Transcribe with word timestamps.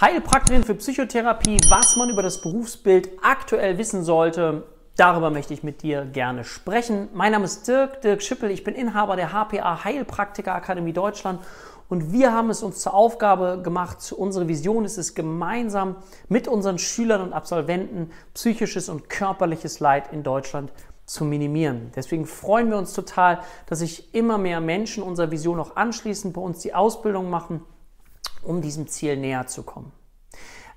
Heilpraktikerin 0.00 0.64
für 0.64 0.74
Psychotherapie, 0.74 1.60
was 1.68 1.96
man 1.96 2.10
über 2.10 2.22
das 2.22 2.40
Berufsbild 2.40 3.10
aktuell 3.22 3.78
wissen 3.78 4.02
sollte. 4.02 4.64
Darüber 4.96 5.30
möchte 5.30 5.54
ich 5.54 5.62
mit 5.62 5.82
dir 5.82 6.04
gerne 6.06 6.44
sprechen. 6.44 7.08
Mein 7.12 7.32
Name 7.32 7.44
ist 7.44 7.68
Dirk, 7.68 8.00
Dirk 8.00 8.22
Schippel. 8.22 8.50
Ich 8.50 8.64
bin 8.64 8.74
Inhaber 8.74 9.16
der 9.16 9.32
HPA 9.32 9.84
Heilpraktiker 9.84 10.54
Akademie 10.54 10.92
Deutschland 10.92 11.40
und 11.88 12.10
wir 12.10 12.32
haben 12.32 12.50
es 12.50 12.62
uns 12.62 12.80
zur 12.80 12.94
Aufgabe 12.94 13.60
gemacht, 13.62 14.12
unsere 14.12 14.48
Vision 14.48 14.84
ist 14.84 14.96
es, 14.96 15.14
gemeinsam 15.14 15.96
mit 16.28 16.48
unseren 16.48 16.78
Schülern 16.78 17.20
und 17.20 17.32
Absolventen 17.32 18.10
psychisches 18.34 18.88
und 18.88 19.08
körperliches 19.08 19.78
Leid 19.78 20.10
in 20.12 20.22
Deutschland 20.22 20.72
zu 21.04 21.24
minimieren. 21.24 21.92
Deswegen 21.94 22.26
freuen 22.26 22.70
wir 22.70 22.78
uns 22.78 22.92
total, 22.92 23.40
dass 23.66 23.80
sich 23.80 24.14
immer 24.14 24.38
mehr 24.38 24.60
Menschen 24.60 25.02
unserer 25.02 25.30
Vision 25.30 25.60
auch 25.60 25.76
anschließen, 25.76 26.32
bei 26.32 26.40
uns 26.40 26.60
die 26.60 26.74
Ausbildung 26.74 27.30
machen 27.30 27.62
um 28.42 28.60
diesem 28.60 28.86
Ziel 28.86 29.16
näher 29.16 29.46
zu 29.46 29.62
kommen. 29.62 29.92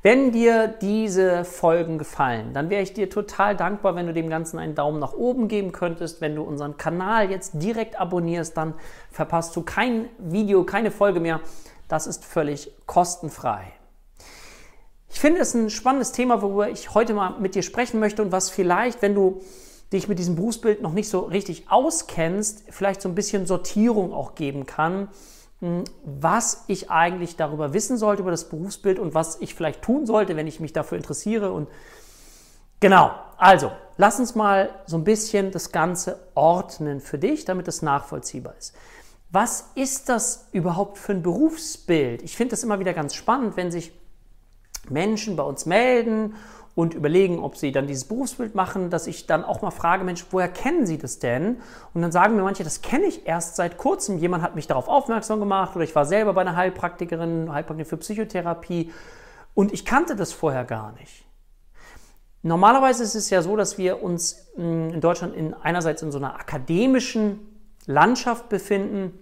Wenn 0.05 0.31
dir 0.31 0.67
diese 0.67 1.45
Folgen 1.45 1.98
gefallen, 1.98 2.53
dann 2.53 2.70
wäre 2.70 2.84
ich 2.84 2.94
dir 2.94 3.09
total 3.09 3.55
dankbar, 3.55 3.95
wenn 3.95 4.05
du 4.05 4.13
dem 4.13 4.30
Ganzen 4.30 4.59
einen 4.59 4.76
Daumen 4.76 4.99
nach 4.99 5.13
oben 5.13 5.48
geben 5.48 5.71
könntest. 5.71 6.21
Wenn 6.21 6.35
du 6.35 6.43
unseren 6.43 6.77
Kanal 6.77 7.31
jetzt 7.31 7.54
direkt 7.55 7.99
abonnierst, 7.99 8.55
dann 8.55 8.76
verpasst 9.09 9.55
du 9.55 9.63
kein 9.63 10.07
Video, 10.20 10.63
keine 10.63 10.91
Folge 10.91 11.20
mehr. 11.20 11.41
Das 11.88 12.05
ist 12.05 12.23
völlig 12.23 12.71
kostenfrei. 12.85 13.63
Ich 15.09 15.20
finde 15.20 15.41
es 15.41 15.55
ein 15.55 15.71
spannendes 15.71 16.12
Thema, 16.12 16.43
worüber 16.43 16.70
ich 16.70 16.93
heute 16.93 17.16
mal 17.16 17.40
mit 17.40 17.55
dir 17.55 17.63
sprechen 17.63 17.99
möchte 17.99 18.21
und 18.21 18.32
was 18.32 18.52
vielleicht, 18.52 19.02
wenn 19.02 19.16
du 19.16 19.41
dich 19.91 20.07
mit 20.07 20.20
diesem 20.20 20.35
Berufsbild 20.35 20.84
noch 20.84 20.93
nicht 20.93 21.09
so 21.09 21.21
richtig 21.21 21.71
auskennst, 21.71 22.66
vielleicht 22.70 23.02
so 23.02 23.09
ein 23.09 23.16
bisschen 23.16 23.48
Sortierung 23.48 24.13
auch 24.13 24.35
geben 24.35 24.68
kann 24.68 25.07
was 25.59 26.66
ich 26.68 26.91
eigentlich 26.91 27.38
darüber 27.38 27.73
wissen 27.73 27.98
sollte, 27.98 28.22
über 28.22 28.32
das 28.32 28.50
Berufsbild 28.50 29.00
und 29.00 29.13
was 29.13 29.41
ich 29.41 29.55
vielleicht 29.55 29.82
tun 29.82 30.05
sollte, 30.05 30.36
wenn 30.36 30.48
ich 30.48 30.59
mich 30.59 30.73
dafür 30.73 30.98
interessiere. 30.98 31.52
Und 31.52 31.70
genau, 32.79 33.12
also 33.38 33.71
lass 33.98 34.20
uns 34.20 34.35
mal 34.35 34.70
so 34.85 34.98
ein 34.98 35.04
bisschen 35.04 35.52
das 35.52 35.71
Ganze 35.71 36.20
ordnen 36.35 36.99
für 36.99 37.18
dich, 37.18 37.46
damit 37.46 37.68
es 37.68 37.82
nachvollziehbar 37.82 38.54
ist. 38.57 38.76
Was 39.32 39.71
ist 39.76 40.10
das 40.10 40.48
überhaupt 40.52 40.98
für 40.98 41.13
ein 41.13 41.24
Berufsbild? 41.24 42.22
Ich 42.22 42.35
finde 42.35 42.51
das 42.51 42.63
immer 42.63 42.79
wieder 42.79 42.94
ganz 42.94 43.16
spannend, 43.16 43.57
wenn 43.57 43.72
sich 43.72 43.91
Menschen 44.90 45.35
bei 45.35 45.44
uns 45.44 45.66
melden 45.66 46.35
und 46.76 46.93
überlegen, 46.93 47.40
ob 47.40 47.55
sie 47.55 47.71
dann 47.71 47.87
dieses 47.87 48.04
Berufsbild 48.04 48.54
machen, 48.54 48.90
dass 48.90 49.07
ich 49.07 49.26
dann 49.26 49.45
auch 49.45 49.62
mal 49.62 49.71
frage, 49.71 50.04
Mensch, 50.04 50.26
woher 50.31 50.49
kennen 50.49 50.85
Sie 50.85 50.98
das 50.98 51.20
denn? 51.20 51.62
Und 51.93 52.01
dann 52.01 52.12
sagen 52.12 52.35
mir 52.35 52.43
manche, 52.43 52.65
das 52.65 52.82
kenne 52.82 53.05
ich 53.05 53.26
erst 53.26 53.55
seit 53.55 53.77
kurzem. 53.77 54.17
Jemand 54.17 54.43
hat 54.43 54.55
mich 54.55 54.67
darauf 54.67 54.90
aufmerksam 54.90 55.40
gemacht 55.40 55.76
oder 55.76 55.85
ich 55.85 55.95
war 55.95 56.05
selber 56.05 56.34
bei 56.34 56.41
einer 56.41 56.57
Heilpraktikerin, 56.57 57.51
Heilpraktikerin 57.51 57.90
für 57.90 57.98
Psychotherapie 57.98 58.91
und 59.54 59.73
ich 59.73 59.85
kannte 59.85 60.17
das 60.17 60.34
vorher 60.34 60.65
gar 60.65 60.91
nicht. 60.93 61.26
Normalerweise 62.43 63.04
ist 63.04 63.15
es 63.15 63.29
ja 63.29 63.41
so, 63.41 63.55
dass 63.55 63.77
wir 63.77 64.03
uns 64.03 64.51
hm, 64.56 64.89
in 64.89 65.01
Deutschland 65.01 65.34
in, 65.34 65.53
einerseits 65.53 66.03
in 66.03 66.12
so 66.12 66.19
einer 66.19 66.35
akademischen 66.35 67.39
Landschaft 67.88 68.50
befinden. 68.50 69.17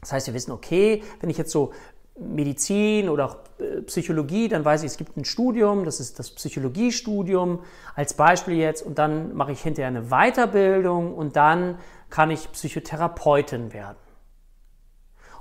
Das 0.00 0.12
heißt, 0.12 0.26
wir 0.28 0.34
wissen, 0.34 0.52
okay, 0.52 1.02
wenn 1.20 1.30
ich 1.30 1.36
jetzt 1.36 1.50
so 1.50 1.72
Medizin 2.18 3.08
oder 3.08 3.26
auch 3.26 3.36
äh, 3.58 3.82
Psychologie, 3.82 4.48
dann 4.48 4.64
weiß 4.64 4.82
ich, 4.82 4.92
es 4.92 4.96
gibt 4.96 5.16
ein 5.16 5.24
Studium, 5.24 5.84
das 5.84 6.00
ist 6.00 6.18
das 6.18 6.30
Psychologiestudium 6.30 7.60
als 7.94 8.14
Beispiel 8.14 8.54
jetzt 8.54 8.84
und 8.84 8.98
dann 8.98 9.34
mache 9.34 9.52
ich 9.52 9.62
hinterher 9.62 9.88
eine 9.88 10.10
Weiterbildung 10.10 11.14
und 11.14 11.36
dann 11.36 11.78
kann 12.10 12.30
ich 12.30 12.52
Psychotherapeutin 12.52 13.72
werden. 13.72 13.96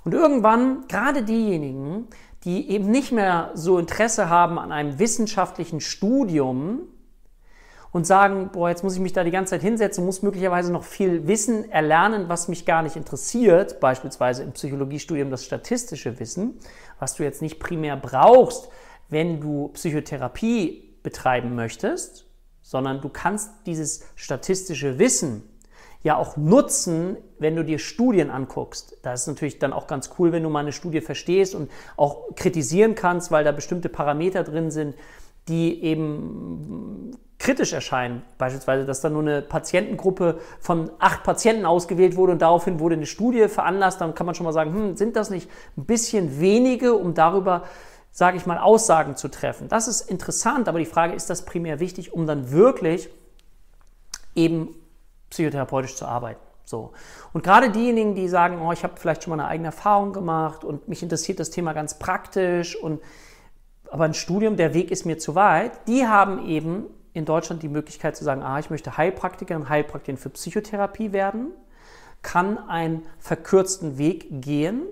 Und 0.04 0.14
irgendwann, 0.14 0.88
gerade 0.88 1.24
diejenigen, 1.24 2.08
die 2.44 2.70
eben 2.72 2.90
nicht 2.90 3.12
mehr 3.12 3.52
so 3.54 3.78
Interesse 3.78 4.30
haben 4.30 4.58
an 4.58 4.72
einem 4.72 4.98
wissenschaftlichen 4.98 5.80
Studium, 5.80 6.82
und 7.92 8.08
sagen, 8.08 8.50
boah, 8.54 8.70
jetzt 8.70 8.84
muss 8.84 8.96
ich 8.96 9.02
mich 9.02 9.14
da 9.14 9.24
die 9.24 9.32
ganze 9.32 9.52
Zeit 9.52 9.62
hinsetzen, 9.62 10.06
muss 10.06 10.22
möglicherweise 10.22 10.72
noch 10.72 10.84
viel 10.84 11.28
Wissen 11.28 11.70
erlernen, 11.70 12.30
was 12.30 12.48
mich 12.48 12.66
gar 12.66 12.84
nicht 12.84 12.96
interessiert, 12.96 13.80
beispielsweise 13.80 14.44
im 14.44 14.54
Psychologiestudium 14.54 15.30
das 15.30 15.44
statistische 15.44 16.20
Wissen, 16.20 16.60
was 17.00 17.16
du 17.16 17.24
jetzt 17.24 17.42
nicht 17.42 17.60
primär 17.60 17.98
brauchst, 17.98 18.70
wenn 19.10 19.42
du 19.42 19.70
Psychotherapie 19.70 20.96
betreiben 21.04 21.56
möchtest, 21.56 22.28
sondern 22.62 23.02
du 23.02 23.10
kannst 23.10 23.52
dieses 23.66 24.06
statistische 24.16 24.98
Wissen 24.98 25.44
ja 26.04 26.18
auch 26.18 26.38
nutzen, 26.38 27.18
wenn 27.38 27.56
du 27.56 27.64
dir 27.64 27.78
Studien 27.78 28.32
anguckst. 28.32 28.98
Das 29.04 29.22
ist 29.22 29.28
natürlich 29.28 29.60
dann 29.60 29.74
auch 29.74 29.88
ganz 29.88 30.12
cool, 30.18 30.32
wenn 30.32 30.44
du 30.44 30.50
mal 30.50 30.60
eine 30.60 30.72
Studie 30.72 31.02
verstehst 31.02 31.54
und 31.54 31.70
auch 31.98 32.36
kritisieren 32.36 32.96
kannst, 32.96 33.32
weil 33.32 33.44
da 33.44 33.52
bestimmte 33.52 33.90
Parameter 33.90 34.44
drin 34.44 34.72
sind, 34.72 34.96
die 35.48 35.84
eben 35.84 37.12
kritisch 37.42 37.74
erscheinen. 37.74 38.22
Beispielsweise, 38.38 38.86
dass 38.86 39.02
da 39.02 39.10
nur 39.10 39.24
eine 39.24 39.42
Patientengruppe 39.42 40.40
von 40.60 40.92
acht 41.00 41.24
Patienten 41.24 41.66
ausgewählt 41.66 42.16
wurde 42.16 42.34
und 42.34 42.42
daraufhin 42.42 42.80
wurde 42.80 42.96
eine 42.96 43.08
Studie 43.08 43.48
veranlasst. 43.48 44.00
Dann 44.00 44.14
kann 44.14 44.28
man 44.28 44.36
schon 44.36 44.44
mal 44.44 44.54
sagen, 44.54 44.74
hm, 44.74 44.96
sind 44.96 45.16
das 45.16 45.32
nicht 45.32 45.50
ein 45.76 45.86
bisschen 45.86 46.40
wenige, 46.40 46.94
um 46.94 47.16
darüber, 47.16 47.64
sage 48.12 48.38
ich 48.38 48.46
mal, 48.46 48.60
Aussagen 48.60 49.16
zu 49.16 49.28
treffen. 49.28 49.70
Das 49.70 49.88
ist 49.88 50.02
interessant, 50.02 50.70
aber 50.70 50.78
die 50.78 50.86
Frage, 50.86 51.16
ist 51.16 51.32
das 51.32 51.44
primär 51.44 51.80
wichtig, 51.80 52.14
um 52.14 52.28
dann 52.28 52.52
wirklich 52.52 53.10
eben 54.36 54.76
psychotherapeutisch 55.32 55.96
zu 55.96 56.06
arbeiten? 56.06 56.40
So. 56.64 56.92
Und 57.34 57.44
gerade 57.44 57.72
diejenigen, 57.72 58.14
die 58.14 58.28
sagen, 58.28 58.62
oh, 58.62 58.72
ich 58.72 58.84
habe 58.84 58.94
vielleicht 58.98 59.24
schon 59.24 59.36
mal 59.36 59.44
eine 59.44 59.50
eigene 59.50 59.70
Erfahrung 59.70 60.14
gemacht 60.14 60.64
und 60.64 60.88
mich 60.88 61.02
interessiert 61.02 61.40
das 61.40 61.50
Thema 61.50 61.74
ganz 61.74 61.98
praktisch 61.98 62.76
und 62.76 63.02
aber 63.90 64.06
ein 64.06 64.14
Studium, 64.14 64.56
der 64.56 64.74
Weg 64.74 64.90
ist 64.90 65.06
mir 65.06 65.18
zu 65.18 65.36
weit, 65.36 65.88
die 65.88 66.08
haben 66.08 66.48
eben 66.48 66.86
in 67.14 67.26
Deutschland 67.26 67.64
die 67.64 67.70
Möglichkeit 67.70 68.16
zu 68.16 68.24
sagen, 68.24 68.42
ah, 68.42 68.60
ich 68.60 68.70
möchte 68.70 68.98
Heilpraktikerin, 68.98 69.70
Heilpraktikerin 69.70 70.18
für 70.18 70.30
Psychotherapie 70.30 71.12
werden, 71.12 71.52
kann 72.22 72.58
einen 72.70 73.04
verkürzten 73.20 73.98
Weg 73.98 74.28
gehen, 74.42 74.84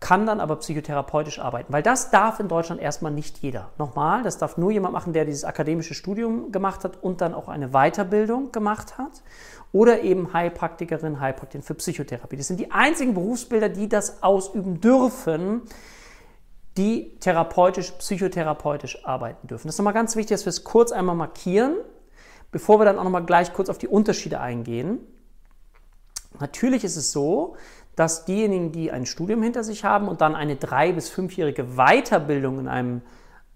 kann 0.00 0.26
dann 0.26 0.40
aber 0.40 0.56
psychotherapeutisch 0.56 1.38
arbeiten, 1.38 1.72
weil 1.72 1.82
das 1.82 2.10
darf 2.10 2.40
in 2.40 2.48
Deutschland 2.48 2.80
erstmal 2.80 3.12
nicht 3.12 3.38
jeder. 3.38 3.70
Nochmal, 3.76 4.22
das 4.22 4.38
darf 4.38 4.56
nur 4.56 4.70
jemand 4.70 4.94
machen, 4.94 5.12
der 5.12 5.26
dieses 5.26 5.44
akademische 5.44 5.92
Studium 5.94 6.52
gemacht 6.52 6.84
hat 6.84 7.02
und 7.02 7.20
dann 7.20 7.34
auch 7.34 7.48
eine 7.48 7.68
Weiterbildung 7.68 8.50
gemacht 8.50 8.96
hat 8.96 9.22
oder 9.72 10.00
eben 10.00 10.32
Heilpraktikerin, 10.32 11.20
Heilpraktikerin 11.20 11.62
für 11.62 11.74
Psychotherapie. 11.74 12.36
Das 12.36 12.48
sind 12.48 12.58
die 12.58 12.70
einzigen 12.70 13.12
Berufsbilder, 13.12 13.68
die 13.68 13.88
das 13.88 14.22
ausüben 14.22 14.80
dürfen 14.80 15.62
die 16.80 17.18
therapeutisch, 17.20 17.90
psychotherapeutisch 17.92 19.04
arbeiten 19.04 19.46
dürfen. 19.46 19.68
Das 19.68 19.74
ist 19.74 19.78
nochmal 19.78 19.92
ganz 19.92 20.16
wichtig, 20.16 20.34
dass 20.34 20.46
wir 20.46 20.50
es 20.50 20.64
kurz 20.64 20.92
einmal 20.92 21.14
markieren, 21.14 21.76
bevor 22.52 22.80
wir 22.80 22.86
dann 22.86 22.98
auch 22.98 23.04
nochmal 23.04 23.26
gleich 23.26 23.52
kurz 23.52 23.68
auf 23.68 23.76
die 23.76 23.86
Unterschiede 23.86 24.40
eingehen. 24.40 24.98
Natürlich 26.40 26.82
ist 26.82 26.96
es 26.96 27.12
so, 27.12 27.56
dass 27.96 28.24
diejenigen, 28.24 28.72
die 28.72 28.90
ein 28.90 29.04
Studium 29.04 29.42
hinter 29.42 29.62
sich 29.62 29.84
haben 29.84 30.08
und 30.08 30.22
dann 30.22 30.34
eine 30.34 30.56
drei- 30.56 30.92
bis 30.92 31.10
fünfjährige 31.10 31.76
Weiterbildung 31.76 32.58
in 32.58 32.68
einem 32.68 33.02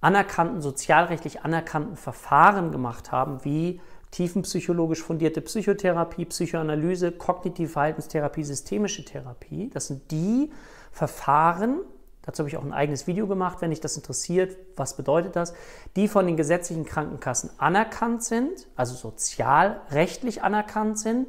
anerkannten, 0.03 0.61
sozialrechtlich 0.61 1.41
anerkannten 1.45 1.97
Verfahren 1.97 2.73
gemacht 2.73 3.11
haben, 3.11 3.43
wie 3.43 3.81
tiefenpsychologisch 4.11 5.03
fundierte 5.03 5.41
Psychotherapie, 5.41 6.27
Psychoanalyse, 6.27 7.11
kognitive 7.11 7.71
Verhaltenstherapie, 7.71 8.45
systemische 8.45 9.03
Therapie. 9.03 9.71
Das 9.73 9.87
sind 9.87 10.11
die 10.11 10.53
Verfahren, 10.93 11.81
Dazu 12.27 12.41
habe 12.41 12.49
ich 12.49 12.57
auch 12.57 12.65
ein 12.65 12.73
eigenes 12.73 13.07
Video 13.07 13.27
gemacht, 13.27 13.59
wenn 13.61 13.71
dich 13.71 13.81
das 13.81 13.97
interessiert. 13.97 14.57
Was 14.77 14.97
bedeutet 14.97 15.37
das? 15.37 15.55
Die 15.95 16.09
von 16.09 16.27
den 16.27 16.37
gesetzlichen 16.37 16.85
Krankenkassen 16.85 17.51
anerkannt 17.59 18.25
sind, 18.25 18.67
also 18.77 18.95
sozialrechtlich 18.95 20.43
anerkannt 20.43 20.99
sind 20.99 21.29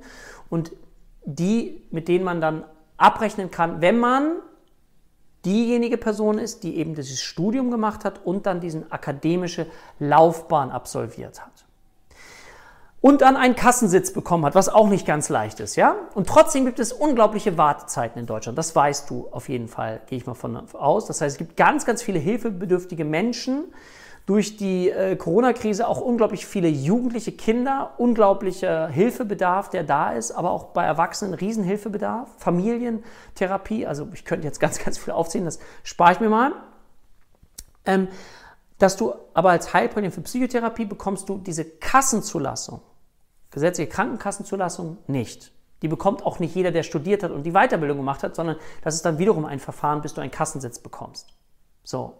und 0.49 0.71
die, 1.25 1.85
mit 1.91 2.07
denen 2.07 2.23
man 2.23 2.39
dann 2.39 2.63
abrechnen 2.97 3.51
kann, 3.51 3.81
wenn 3.81 3.99
man 3.99 4.37
diejenige 5.43 5.97
Person 5.97 6.37
ist, 6.37 6.63
die 6.63 6.77
eben 6.77 6.95
dieses 6.95 7.21
Studium 7.21 7.71
gemacht 7.71 8.05
hat 8.05 8.25
und 8.25 8.45
dann 8.45 8.61
diesen 8.61 8.91
akademische 8.91 9.67
Laufbahn 9.99 10.71
absolviert 10.71 11.41
hat 11.41 11.65
und 13.05 13.21
dann 13.21 13.37
einen 13.37 13.55
Kassensitz 13.55 14.11
bekommen 14.11 14.45
hat, 14.45 14.55
was 14.55 14.67
auch 14.67 14.89
nicht 14.89 15.05
ganz 15.05 15.29
leicht 15.29 15.59
ist, 15.59 15.75
ja? 15.75 15.95
Und 16.15 16.27
trotzdem 16.27 16.65
gibt 16.65 16.79
es 16.79 16.91
unglaubliche 16.91 17.55
Wartezeiten 17.55 18.19
in 18.19 18.25
Deutschland. 18.25 18.57
Das 18.57 18.75
weißt 18.75 19.07
du 19.11 19.27
auf 19.29 19.47
jeden 19.47 19.67
Fall, 19.67 20.01
gehe 20.07 20.17
ich 20.17 20.25
mal 20.25 20.33
von 20.33 20.57
aus. 20.73 21.05
Das 21.05 21.21
heißt, 21.21 21.35
es 21.35 21.37
gibt 21.37 21.55
ganz, 21.55 21.85
ganz 21.85 22.01
viele 22.01 22.17
hilfebedürftige 22.17 23.05
Menschen. 23.05 23.65
Durch 24.25 24.57
die 24.57 24.89
äh, 24.89 25.15
Corona-Krise 25.17 25.87
auch 25.87 26.01
unglaublich 26.01 26.47
viele 26.47 26.67
jugendliche 26.67 27.31
Kinder, 27.31 27.91
unglaublicher 27.99 28.87
Hilfebedarf, 28.87 29.69
der 29.69 29.83
da 29.83 30.13
ist, 30.13 30.31
aber 30.31 30.49
auch 30.49 30.69
bei 30.73 30.83
Erwachsenen 30.83 31.35
Riesenhilfebedarf, 31.35 32.27
Familientherapie, 32.39 33.85
also 33.85 34.07
ich 34.15 34.25
könnte 34.25 34.47
jetzt 34.47 34.59
ganz, 34.59 34.83
ganz 34.83 34.97
viel 34.97 35.13
aufziehen, 35.13 35.45
das 35.45 35.59
spare 35.83 36.13
ich 36.13 36.19
mir 36.19 36.29
mal. 36.29 36.53
Ähm, 37.85 38.07
dass 38.79 38.97
du 38.97 39.13
aber 39.35 39.51
als 39.51 39.75
Heilpraktiker 39.75 40.11
für 40.11 40.21
Psychotherapie 40.21 40.85
bekommst 40.85 41.29
du 41.29 41.37
diese 41.37 41.65
Kassenzulassung 41.65 42.81
Gesetzliche 43.55 43.89
Krankenkassenzulassung 43.89 44.97
nicht. 45.07 45.53
Die 45.81 45.87
bekommt 45.87 46.25
auch 46.25 46.39
nicht 46.39 46.53
jeder, 46.53 46.71
der 46.71 46.83
studiert 46.83 47.23
hat 47.23 47.31
und 47.31 47.43
die 47.43 47.53
Weiterbildung 47.53 47.95
gemacht 47.95 48.21
hat, 48.21 48.35
sondern 48.35 48.57
das 48.83 48.95
ist 48.95 49.05
dann 49.05 49.17
wiederum 49.17 49.45
ein 49.45 49.59
Verfahren, 49.59 50.01
bis 50.01 50.13
du 50.13 50.19
einen 50.19 50.29
Kassensitz 50.29 50.79
bekommst. 50.79 51.33
So. 51.85 52.15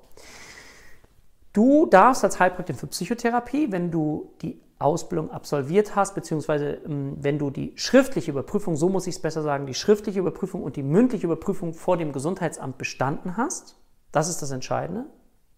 Du 1.51 1.87
darfst 1.87 2.23
als 2.23 2.39
Heilpraktiker 2.39 2.79
für 2.79 2.87
Psychotherapie, 2.87 3.69
wenn 3.73 3.91
du 3.91 4.31
die 4.41 4.61
Ausbildung 4.79 5.29
absolviert 5.29 5.93
hast, 5.97 6.15
beziehungsweise 6.15 6.75
ähm, 6.85 7.17
wenn 7.19 7.37
du 7.37 7.49
die 7.49 7.73
schriftliche 7.75 8.31
Überprüfung, 8.31 8.77
so 8.77 8.87
muss 8.87 9.05
ich 9.05 9.15
es 9.15 9.21
besser 9.21 9.41
sagen, 9.41 9.65
die 9.65 9.73
schriftliche 9.73 10.19
Überprüfung 10.19 10.63
und 10.63 10.77
die 10.77 10.83
mündliche 10.83 11.25
Überprüfung 11.25 11.73
vor 11.73 11.97
dem 11.97 12.13
Gesundheitsamt 12.13 12.77
bestanden 12.77 13.35
hast, 13.35 13.75
das 14.13 14.29
ist 14.29 14.41
das 14.41 14.51
Entscheidende. 14.51 15.05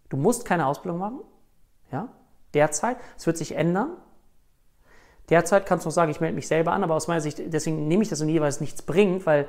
Du 0.09 0.17
musst 0.17 0.43
keine 0.43 0.65
Ausbildung 0.65 0.97
machen, 0.99 1.19
ja, 1.91 2.09
derzeit. 2.55 2.97
Es 3.15 3.27
wird 3.27 3.37
sich 3.37 3.55
ändern. 3.55 3.91
Derzeit 5.29 5.65
kannst 5.65 5.85
du 5.85 5.89
noch 5.89 5.93
sagen, 5.93 6.11
ich 6.11 6.21
melde 6.21 6.35
mich 6.35 6.47
selber 6.47 6.71
an, 6.71 6.83
aber 6.83 6.95
aus 6.95 7.07
meiner 7.07 7.21
Sicht, 7.21 7.41
deswegen 7.47 7.87
nehme 7.87 8.03
ich 8.03 8.09
das 8.09 8.21
in 8.21 8.29
jeweils 8.29 8.61
nichts 8.61 8.81
bringt, 8.81 9.25
weil 9.25 9.47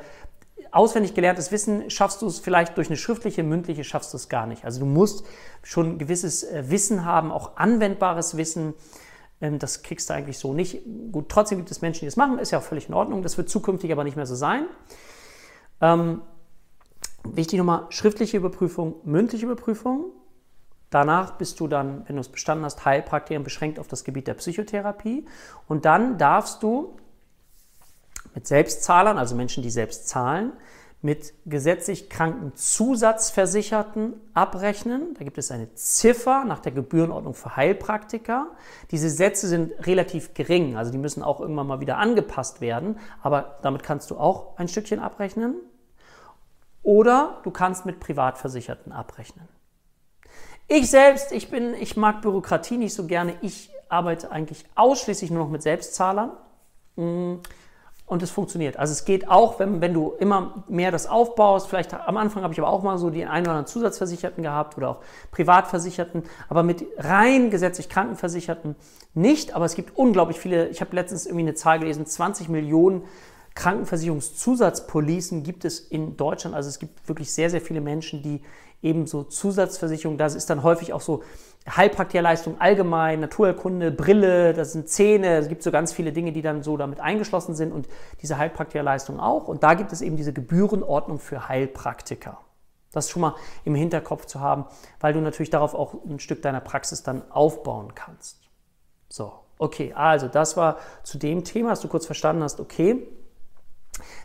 auswendig 0.71 1.15
gelerntes 1.15 1.53
Wissen 1.53 1.89
schaffst 1.91 2.21
du 2.23 2.27
es 2.27 2.41
vielleicht 2.41 2.77
durch 2.77 2.89
eine 2.89 2.97
schriftliche, 2.97 3.43
mündliche 3.43 3.85
schaffst 3.85 4.13
du 4.13 4.17
es 4.17 4.29
gar 4.29 4.47
nicht. 4.47 4.65
Also 4.65 4.81
du 4.81 4.87
musst 4.87 5.25
schon 5.63 5.99
gewisses 5.99 6.43
äh, 6.43 6.65
Wissen 6.69 7.05
haben, 7.05 7.31
auch 7.31 7.57
anwendbares 7.57 8.37
Wissen. 8.37 8.75
Ähm, 9.41 9.59
das 9.59 9.83
kriegst 9.83 10.11
du 10.11 10.15
eigentlich 10.15 10.39
so 10.39 10.53
nicht. 10.53 10.83
Gut, 11.13 11.29
trotzdem 11.29 11.59
gibt 11.59 11.71
es 11.71 11.81
Menschen, 11.81 12.01
die 12.01 12.07
das 12.07 12.17
machen, 12.17 12.39
ist 12.39 12.51
ja 12.51 12.59
auch 12.59 12.63
völlig 12.63 12.89
in 12.89 12.95
Ordnung. 12.95 13.23
Das 13.23 13.39
wird 13.39 13.49
zukünftig 13.49 13.93
aber 13.93 14.05
nicht 14.05 14.17
mehr 14.17 14.27
so 14.27 14.35
sein. 14.35 14.67
Ähm, 15.81 16.23
wichtig 17.25 17.59
nochmal, 17.59 17.87
schriftliche 17.91 18.37
Überprüfung, 18.37 18.97
mündliche 19.05 19.47
Überprüfung. 19.47 20.07
Danach 20.91 21.33
bist 21.33 21.61
du 21.61 21.69
dann, 21.69 22.09
wenn 22.09 22.17
du 22.17 22.21
es 22.21 22.29
bestanden 22.29 22.65
hast, 22.65 22.85
Heilpraktikerin 22.85 23.45
beschränkt 23.45 23.79
auf 23.79 23.89
das 23.89 24.05
Gebiet 24.05 24.27
der 24.27 24.35
Psychotherapie. 24.35 25.27
Und 25.67 25.85
dann 25.85 26.17
darfst 26.17 26.63
du 26.63 26.97
mit 28.35 28.47
Selbstzahlern, 28.47 29.19
also 29.19 29.35
Menschen, 29.35 29.63
die 29.63 29.71
selbst 29.71 30.09
zahlen, 30.09 30.53
mit 31.01 31.33
gesetzlich 31.47 32.11
kranken 32.11 32.57
Zusatzversicherten 32.57 34.15
abrechnen. 34.35 35.15
Da 35.15 35.25
gibt 35.25 35.39
es 35.39 35.51
eine 35.51 35.73
Ziffer 35.75 36.45
nach 36.45 36.59
der 36.59 36.73
Gebührenordnung 36.73 37.35
für 37.35 37.55
Heilpraktiker. 37.55 38.49
Diese 38.91 39.09
Sätze 39.09 39.47
sind 39.47 39.87
relativ 39.87 40.35
gering, 40.35 40.77
also 40.77 40.91
die 40.91 40.99
müssen 40.99 41.23
auch 41.23 41.41
irgendwann 41.41 41.69
mal 41.69 41.81
wieder 41.81 41.99
angepasst 41.99 42.61
werden, 42.61 42.99
aber 43.23 43.59
damit 43.63 43.85
kannst 43.85 44.11
du 44.11 44.17
auch 44.17 44.57
ein 44.57 44.67
Stückchen 44.67 44.99
abrechnen. 44.99 45.57
Oder 46.83 47.41
du 47.45 47.51
kannst 47.51 47.87
mit 47.87 48.01
Privatversicherten 48.01 48.93
abrechnen. 48.93 49.47
Ich 50.69 50.91
selbst, 50.91 51.33
ich 51.33 51.51
bin, 51.51 51.73
ich 51.75 51.97
mag 51.97 52.21
Bürokratie 52.21 52.77
nicht 52.77 52.95
so 52.95 53.07
gerne. 53.07 53.35
Ich 53.41 53.71
arbeite 53.89 54.31
eigentlich 54.31 54.67
ausschließlich 54.75 55.31
nur 55.31 55.45
noch 55.45 55.51
mit 55.51 55.63
Selbstzahlern. 55.63 56.31
Mm. 56.97 57.37
Und 58.05 58.23
es 58.23 58.31
funktioniert. 58.31 58.79
Also 58.79 58.93
es 58.93 59.05
geht 59.05 59.29
auch, 59.29 59.59
wenn, 59.59 59.83
wenn 59.83 59.93
du 59.93 60.15
immer 60.19 60.65
mehr 60.67 60.91
das 60.91 61.07
aufbaust. 61.07 61.69
Vielleicht 61.69 61.93
am 61.93 62.17
Anfang 62.17 62.43
habe 62.43 62.55
ich 62.55 62.59
aber 62.59 62.71
auch 62.71 62.83
mal 62.83 62.97
so 62.97 63.11
die 63.11 63.27
einen 63.27 63.45
oder 63.45 63.51
anderen 63.51 63.67
Zusatzversicherten 63.67 64.43
gehabt 64.43 64.79
oder 64.79 64.89
auch 64.89 65.01
Privatversicherten, 65.31 66.23
aber 66.49 66.63
mit 66.63 66.87
rein 66.97 67.51
gesetzlich 67.51 67.91
Krankenversicherten 67.91 68.77
nicht. 69.13 69.55
Aber 69.55 69.67
es 69.67 69.75
gibt 69.75 69.99
unglaublich 69.99 70.39
viele, 70.39 70.69
ich 70.69 70.81
habe 70.81 70.97
letztens 70.97 71.27
irgendwie 71.27 71.45
eine 71.45 71.55
Zahl 71.55 71.81
gelesen, 71.81 72.07
20 72.07 72.49
Millionen 72.49 73.03
Krankenversicherungszusatzpolicen 73.59 75.43
gibt 75.43 75.65
es 75.65 75.81
in 75.81 76.17
Deutschland. 76.17 76.55
Also 76.55 76.69
es 76.69 76.79
gibt 76.79 77.09
wirklich 77.09 77.33
sehr, 77.33 77.51
sehr 77.51 77.61
viele 77.61 77.81
Menschen, 77.81 78.23
die 78.23 78.41
eben 78.83 79.09
so 79.09 79.25
Zusatzversicherungen, 79.25 80.17
das 80.17 80.37
ist 80.37 80.49
dann 80.49 80.63
häufig 80.63 80.93
auch 80.93 81.01
so 81.01 81.25
Heilpraktikerleistung 81.69 82.61
allgemein, 82.61 83.19
Naturheilkunde, 83.19 83.91
Brille, 83.91 84.55
das 84.55 84.75
sind 84.75 84.89
Zähne, 84.89 85.39
es 85.39 85.49
gibt 85.49 85.65
so 85.65 85.73
ganz 85.73 85.93
viele 85.93 86.13
Dinge, 86.13 86.31
die 86.31 86.41
dann 86.41 86.63
so 86.63 86.77
damit 86.77 87.01
eingeschlossen 87.01 87.57
sind 87.57 87.73
und 87.73 87.89
diese 88.23 88.39
Heilpraktikerleistung 88.39 89.19
auch. 89.19 89.49
Und 89.49 89.65
da 89.65 89.75
gibt 89.75 89.93
es 89.93 90.03
eben 90.03 90.17
diese 90.17 90.33
Gebührenordnung 90.33 91.19
für 91.19 91.49
Heilpraktiker. 91.49 92.39
Das 92.93 93.11
schon 93.11 93.23
mal 93.23 93.35
im 93.65 93.75
Hinterkopf 93.75 94.27
zu 94.27 94.39
haben, 94.39 94.67
weil 95.01 95.13
du 95.13 95.21
natürlich 95.21 95.51
darauf 95.51 95.75
auch 95.75 95.95
ein 96.05 96.21
Stück 96.21 96.43
deiner 96.43 96.61
Praxis 96.61 97.03
dann 97.03 97.29
aufbauen 97.33 97.97
kannst. 97.97 98.39
So, 99.09 99.33
okay, 99.59 99.93
also 99.95 100.29
das 100.29 100.57
war 100.57 100.79
zu 101.03 101.19
dem 101.19 101.43
Thema, 101.43 101.71
dass 101.71 101.81
du 101.81 101.89
kurz 101.89 102.07
verstanden 102.07 102.45
hast, 102.45 102.61
okay, 102.61 103.09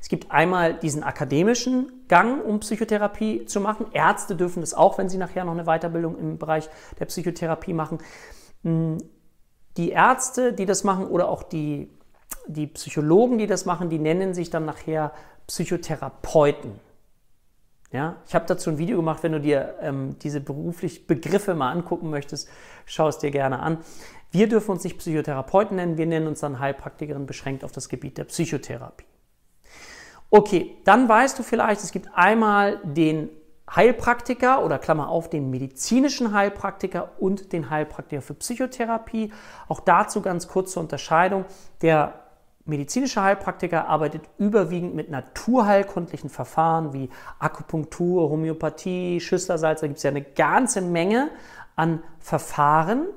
es 0.03 0.09
gibt 0.09 0.31
einmal 0.31 0.73
diesen 0.73 1.01
akademischen 1.01 1.89
Gang, 2.09 2.43
um 2.43 2.59
Psychotherapie 2.59 3.45
zu 3.45 3.61
machen. 3.61 3.85
Ärzte 3.93 4.35
dürfen 4.35 4.59
das 4.59 4.73
auch, 4.73 4.97
wenn 4.97 5.07
sie 5.07 5.17
nachher 5.17 5.45
noch 5.45 5.53
eine 5.53 5.63
Weiterbildung 5.63 6.19
im 6.19 6.37
Bereich 6.37 6.69
der 6.99 7.05
Psychotherapie 7.05 7.71
machen. 7.71 7.99
Hm, 8.63 8.97
die 9.77 9.91
Ärzte, 9.91 10.51
die 10.51 10.65
das 10.65 10.83
machen, 10.83 11.07
oder 11.07 11.29
auch 11.29 11.41
die, 11.41 11.89
die 12.47 12.67
Psychologen, 12.67 13.37
die 13.37 13.47
das 13.47 13.63
machen, 13.63 13.89
die 13.89 13.97
nennen 13.97 14.33
sich 14.33 14.49
dann 14.49 14.65
nachher 14.65 15.13
Psychotherapeuten. 15.47 16.81
Ja, 17.93 18.17
ich 18.27 18.35
habe 18.35 18.45
dazu 18.45 18.71
ein 18.71 18.77
Video 18.77 18.97
gemacht, 18.97 19.23
wenn 19.23 19.31
du 19.31 19.39
dir 19.39 19.75
ähm, 19.79 20.19
diese 20.19 20.41
beruflichen 20.41 21.07
Begriffe 21.07 21.55
mal 21.55 21.71
angucken 21.71 22.09
möchtest, 22.09 22.49
schau 22.85 23.07
es 23.07 23.19
dir 23.19 23.31
gerne 23.31 23.59
an. 23.59 23.77
Wir 24.31 24.49
dürfen 24.49 24.71
uns 24.71 24.83
nicht 24.83 24.97
Psychotherapeuten 24.97 25.77
nennen, 25.77 25.97
wir 25.97 26.07
nennen 26.07 26.27
uns 26.27 26.41
dann 26.41 26.59
Heilpraktikerin 26.59 27.25
beschränkt 27.25 27.63
auf 27.63 27.71
das 27.71 27.87
Gebiet 27.87 28.17
der 28.17 28.25
Psychotherapie. 28.25 29.05
Okay, 30.29 30.77
dann 30.83 31.07
weißt 31.07 31.37
du 31.37 31.43
vielleicht, 31.43 31.83
es 31.83 31.91
gibt 31.91 32.09
einmal 32.15 32.79
den 32.83 33.29
Heilpraktiker 33.73 34.63
oder 34.63 34.77
Klammer 34.77 35.09
auf, 35.09 35.29
den 35.29 35.49
medizinischen 35.49 36.33
Heilpraktiker 36.33 37.11
und 37.19 37.53
den 37.53 37.69
Heilpraktiker 37.69 38.21
für 38.21 38.33
Psychotherapie. 38.33 39.31
Auch 39.67 39.79
dazu 39.79 40.21
ganz 40.21 40.47
kurz 40.47 40.73
zur 40.73 40.83
Unterscheidung. 40.83 41.45
Der 41.81 42.23
medizinische 42.65 43.21
Heilpraktiker 43.21 43.87
arbeitet 43.87 44.23
überwiegend 44.37 44.95
mit 44.95 45.09
naturheilkundlichen 45.09 46.29
Verfahren 46.29 46.93
wie 46.93 47.09
Akupunktur, 47.39 48.29
Homöopathie, 48.29 49.19
Schüsslersalz. 49.19 49.81
Da 49.81 49.87
gibt 49.87 49.97
es 49.97 50.03
ja 50.03 50.11
eine 50.11 50.23
ganze 50.23 50.81
Menge 50.81 51.29
an 51.75 52.03
Verfahren. 52.19 53.07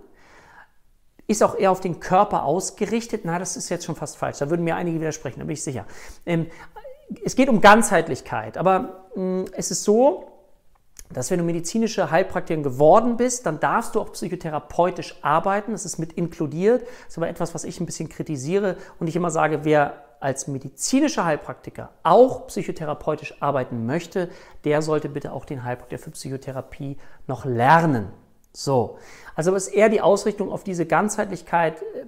Ist 1.28 1.42
auch 1.42 1.58
eher 1.58 1.72
auf 1.72 1.80
den 1.80 1.98
Körper 1.98 2.44
ausgerichtet. 2.44 3.22
Na, 3.24 3.38
das 3.38 3.56
ist 3.56 3.68
jetzt 3.68 3.84
schon 3.84 3.96
fast 3.96 4.16
falsch. 4.16 4.38
Da 4.38 4.48
würden 4.48 4.62
mir 4.62 4.76
einige 4.76 5.00
widersprechen, 5.00 5.40
da 5.40 5.44
bin 5.44 5.54
ich 5.54 5.62
sicher. 5.62 5.84
Ähm, 6.24 6.46
es 7.24 7.36
geht 7.36 7.48
um 7.48 7.60
Ganzheitlichkeit, 7.60 8.58
aber 8.58 9.06
mh, 9.14 9.22
mm, 9.22 9.44
es 9.52 9.70
ist 9.70 9.84
so, 9.84 10.32
dass 11.12 11.30
wenn 11.30 11.38
du 11.38 11.44
medizinische 11.44 12.10
Heilpraktikerin 12.10 12.62
geworden 12.62 13.16
bist, 13.16 13.46
dann 13.46 13.60
darfst 13.60 13.94
du 13.94 14.00
auch 14.00 14.12
psychotherapeutisch 14.12 15.16
arbeiten. 15.22 15.72
Das 15.72 15.84
ist 15.84 15.98
mit 15.98 16.14
inkludiert. 16.14 16.82
Das 16.82 17.10
ist 17.10 17.16
aber 17.18 17.28
etwas, 17.28 17.54
was 17.54 17.64
ich 17.64 17.80
ein 17.80 17.86
bisschen 17.86 18.08
kritisiere 18.08 18.76
und 18.98 19.06
ich 19.06 19.14
immer 19.14 19.30
sage, 19.30 19.60
wer 19.64 20.02
als 20.18 20.48
medizinischer 20.48 21.24
Heilpraktiker 21.24 21.90
auch 22.02 22.46
psychotherapeutisch 22.48 23.40
arbeiten 23.40 23.86
möchte, 23.86 24.30
der 24.64 24.82
sollte 24.82 25.08
bitte 25.08 25.32
auch 25.32 25.44
den 25.44 25.62
Heilpraktiker 25.62 26.02
für 26.02 26.10
Psychotherapie 26.10 26.96
noch 27.26 27.44
lernen. 27.44 28.08
So, 28.52 28.98
also 29.34 29.54
ist 29.54 29.68
eher 29.68 29.90
die 29.90 30.00
Ausrichtung 30.00 30.50
auf 30.50 30.64
diese 30.64 30.86
Ganzheitlichkeit 30.86 31.82
äh, 31.82 32.06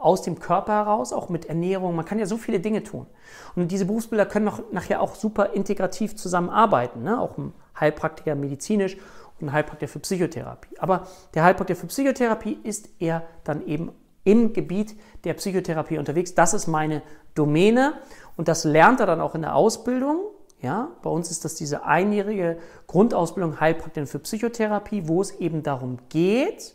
aus 0.00 0.22
dem 0.22 0.40
Körper 0.40 0.72
heraus, 0.72 1.12
auch 1.12 1.28
mit 1.28 1.46
Ernährung. 1.46 1.94
Man 1.94 2.04
kann 2.04 2.18
ja 2.18 2.26
so 2.26 2.36
viele 2.36 2.60
Dinge 2.60 2.82
tun. 2.82 3.06
Und 3.54 3.70
diese 3.70 3.84
Berufsbilder 3.84 4.26
können 4.26 4.46
noch 4.46 4.62
nachher 4.72 5.00
auch 5.02 5.14
super 5.14 5.52
integrativ 5.52 6.16
zusammenarbeiten. 6.16 7.02
Ne? 7.02 7.20
Auch 7.20 7.36
ein 7.36 7.52
Heilpraktiker 7.78 8.34
medizinisch 8.34 8.96
und 9.40 9.48
ein 9.48 9.52
Heilpraktiker 9.52 9.92
für 9.92 10.00
Psychotherapie. 10.00 10.78
Aber 10.78 11.06
der 11.34 11.44
Heilpraktiker 11.44 11.78
für 11.78 11.86
Psychotherapie 11.86 12.58
ist 12.62 12.88
eher 12.98 13.22
dann 13.44 13.66
eben 13.66 13.92
im 14.24 14.52
Gebiet 14.52 14.96
der 15.24 15.34
Psychotherapie 15.34 15.98
unterwegs. 15.98 16.34
Das 16.34 16.54
ist 16.54 16.66
meine 16.66 17.02
Domäne 17.34 17.94
und 18.36 18.48
das 18.48 18.64
lernt 18.64 19.00
er 19.00 19.06
dann 19.06 19.20
auch 19.20 19.34
in 19.34 19.42
der 19.42 19.54
Ausbildung. 19.54 20.20
Ja, 20.62 20.88
bei 21.02 21.08
uns 21.08 21.30
ist 21.30 21.46
das 21.46 21.54
diese 21.54 21.84
einjährige 21.84 22.58
Grundausbildung 22.86 23.60
Heilpraktiker 23.60 24.06
für 24.06 24.18
Psychotherapie, 24.18 25.08
wo 25.08 25.22
es 25.22 25.32
eben 25.36 25.62
darum 25.62 25.98
geht, 26.10 26.74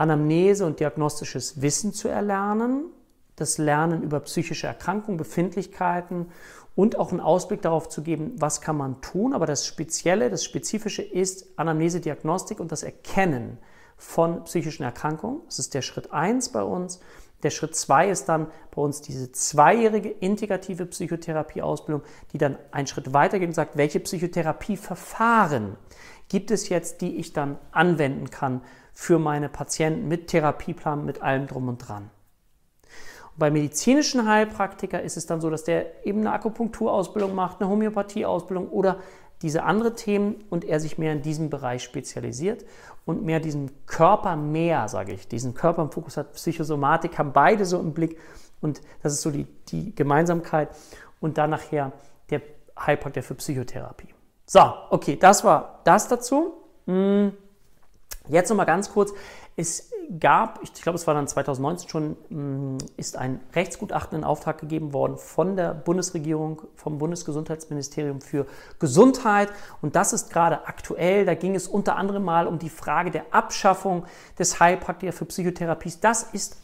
Anamnese 0.00 0.64
und 0.64 0.80
diagnostisches 0.80 1.60
Wissen 1.60 1.92
zu 1.92 2.08
erlernen, 2.08 2.86
das 3.36 3.58
Lernen 3.58 4.02
über 4.02 4.20
psychische 4.20 4.66
Erkrankungen, 4.66 5.18
Befindlichkeiten 5.18 6.28
und 6.74 6.98
auch 6.98 7.10
einen 7.10 7.20
Ausblick 7.20 7.60
darauf 7.60 7.90
zu 7.90 8.02
geben, 8.02 8.32
was 8.36 8.62
kann 8.62 8.78
man 8.78 9.02
tun. 9.02 9.34
Aber 9.34 9.44
das 9.44 9.66
Spezielle, 9.66 10.30
das 10.30 10.42
Spezifische 10.42 11.02
ist 11.02 11.58
Anamnese, 11.58 12.00
Diagnostik 12.00 12.60
und 12.60 12.72
das 12.72 12.82
Erkennen 12.82 13.58
von 13.98 14.44
psychischen 14.44 14.84
Erkrankungen. 14.84 15.42
Das 15.44 15.58
ist 15.58 15.74
der 15.74 15.82
Schritt 15.82 16.10
1 16.12 16.48
bei 16.48 16.62
uns. 16.62 17.00
Der 17.42 17.50
Schritt 17.50 17.76
2 17.76 18.08
ist 18.08 18.24
dann 18.30 18.46
bei 18.74 18.80
uns 18.80 19.02
diese 19.02 19.32
zweijährige 19.32 20.08
integrative 20.08 20.86
Psychotherapieausbildung, 20.86 22.02
die 22.32 22.38
dann 22.38 22.56
einen 22.70 22.86
Schritt 22.86 23.12
weitergeht 23.12 23.48
und 23.48 23.54
sagt, 23.54 23.76
welche 23.76 24.00
Psychotherapieverfahren 24.00 25.76
gibt 26.30 26.50
es 26.50 26.70
jetzt, 26.70 27.02
die 27.02 27.16
ich 27.16 27.34
dann 27.34 27.58
anwenden 27.72 28.30
kann 28.30 28.62
für 28.94 29.18
meine 29.18 29.50
Patienten 29.50 30.08
mit 30.08 30.28
Therapieplan, 30.28 31.04
mit 31.04 31.20
allem 31.20 31.46
drum 31.46 31.68
und 31.68 31.78
dran. 31.78 32.10
Und 33.32 33.38
bei 33.38 33.50
medizinischen 33.50 34.26
Heilpraktiker 34.26 35.02
ist 35.02 35.16
es 35.16 35.26
dann 35.26 35.40
so, 35.40 35.50
dass 35.50 35.64
der 35.64 36.06
eben 36.06 36.20
eine 36.20 36.32
Akupunkturausbildung 36.32 37.34
macht, 37.34 37.60
eine 37.60 37.68
Homöopathieausbildung 37.68 38.68
oder 38.68 38.98
diese 39.42 39.64
andere 39.64 39.94
Themen 39.94 40.36
und 40.50 40.64
er 40.64 40.80
sich 40.80 40.98
mehr 40.98 41.12
in 41.12 41.22
diesem 41.22 41.50
Bereich 41.50 41.82
spezialisiert 41.82 42.64
und 43.06 43.24
mehr 43.24 43.40
diesen 43.40 43.86
Körper 43.86 44.36
mehr, 44.36 44.88
sage 44.88 45.12
ich, 45.12 45.26
diesen 45.26 45.54
Körper 45.54 45.82
im 45.82 45.90
Fokus 45.90 46.16
hat, 46.16 46.34
Psychosomatik, 46.34 47.18
haben 47.18 47.32
beide 47.32 47.64
so 47.64 47.80
im 47.80 47.92
Blick 47.92 48.18
und 48.60 48.82
das 49.02 49.14
ist 49.14 49.22
so 49.22 49.30
die, 49.30 49.46
die 49.68 49.94
Gemeinsamkeit 49.94 50.68
und 51.20 51.38
dann 51.38 51.50
nachher 51.50 51.92
der 52.28 52.42
Heilpraktiker 52.78 53.26
für 53.26 53.34
Psychotherapie. 53.34 54.14
So, 54.52 54.74
okay, 54.90 55.14
das 55.14 55.44
war 55.44 55.78
das 55.84 56.08
dazu. 56.08 56.54
Hm, 56.86 57.32
jetzt 58.26 58.48
nochmal 58.48 58.66
ganz 58.66 58.90
kurz. 58.90 59.12
Es 59.54 59.92
gab, 60.18 60.60
ich 60.64 60.72
glaube, 60.74 60.96
es 60.96 61.06
war 61.06 61.14
dann 61.14 61.28
2019 61.28 61.88
schon, 61.88 62.16
hm, 62.30 62.78
ist 62.96 63.16
ein 63.16 63.38
Rechtsgutachten 63.54 64.18
in 64.18 64.24
Auftrag 64.24 64.58
gegeben 64.58 64.92
worden 64.92 65.18
von 65.18 65.54
der 65.54 65.72
Bundesregierung, 65.72 66.62
vom 66.74 66.98
Bundesgesundheitsministerium 66.98 68.20
für 68.20 68.44
Gesundheit. 68.80 69.50
Und 69.82 69.94
das 69.94 70.12
ist 70.12 70.32
gerade 70.32 70.66
aktuell. 70.66 71.26
Da 71.26 71.34
ging 71.34 71.54
es 71.54 71.68
unter 71.68 71.94
anderem 71.94 72.24
mal 72.24 72.48
um 72.48 72.58
die 72.58 72.70
Frage 72.70 73.12
der 73.12 73.26
Abschaffung 73.32 74.04
des 74.36 74.58
Heilpraktiker 74.58 75.12
für 75.12 75.26
Psychotherapies. 75.26 76.00
Das 76.00 76.24
ist, 76.24 76.56